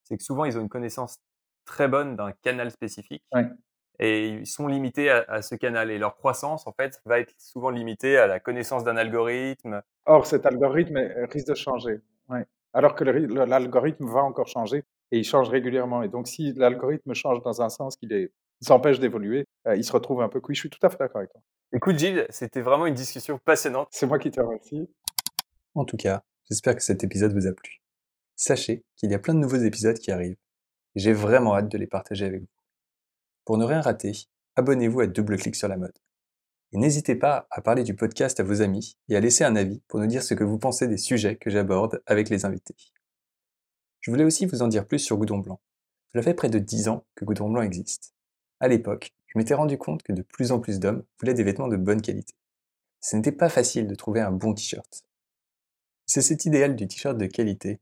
[0.05, 1.19] c'est que souvent ils ont une connaissance
[1.65, 3.25] très bonne d'un canal spécifique.
[4.03, 5.91] Et ils sont limités à, ce canal.
[5.91, 9.83] Et leur croissance, en fait, va être souvent limitée à la connaissance d'un algorithme.
[10.07, 10.99] Or, cet algorithme
[11.31, 12.01] risque de changer.
[12.73, 16.03] Alors que l'algorithme va encore changer et il change régulièrement.
[16.03, 18.31] Et donc, si l'algorithme change dans un sens qui les
[18.69, 20.55] empêche d'évoluer, euh, il se retrouve un peu cuit.
[20.55, 21.41] Je suis tout à fait d'accord avec toi.
[21.73, 23.89] Écoute, Gilles, c'était vraiment une discussion passionnante.
[23.91, 24.89] C'est moi qui te remercie.
[25.75, 27.81] En tout cas, j'espère que cet épisode vous a plu.
[28.37, 30.37] Sachez qu'il y a plein de nouveaux épisodes qui arrivent.
[30.97, 32.49] J'ai vraiment hâte de les partager avec vous.
[33.51, 34.13] Pour ne rien rater,
[34.55, 35.99] abonnez-vous à Double Clic sur la mode.
[36.71, 39.83] Et n'hésitez pas à parler du podcast à vos amis et à laisser un avis
[39.89, 42.77] pour nous dire ce que vous pensez des sujets que j'aborde avec les invités.
[43.99, 45.61] Je voulais aussi vous en dire plus sur Goudon Blanc.
[46.13, 48.15] Cela fait près de 10 ans que Goudon Blanc existe.
[48.61, 51.67] À l'époque, je m'étais rendu compte que de plus en plus d'hommes voulaient des vêtements
[51.67, 52.35] de bonne qualité.
[53.01, 55.03] Ce n'était pas facile de trouver un bon t-shirt.
[56.07, 57.81] C'est cet idéal du t-shirt de qualité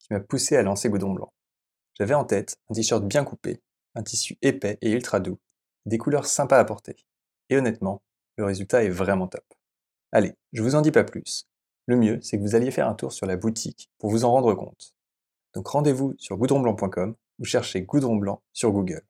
[0.00, 1.32] qui m'a poussé à lancer Goudon Blanc.
[1.94, 3.62] J'avais en tête un t-shirt bien coupé,
[3.96, 5.38] un tissu épais et ultra doux,
[5.86, 6.96] des couleurs sympas à porter.
[7.48, 8.02] Et honnêtement,
[8.36, 9.44] le résultat est vraiment top.
[10.12, 11.48] Allez, je vous en dis pas plus.
[11.86, 14.32] Le mieux, c'est que vous alliez faire un tour sur la boutique pour vous en
[14.32, 14.94] rendre compte.
[15.54, 19.02] Donc rendez-vous sur goudronblanc.com ou cherchez Goudron Blanc sur Google.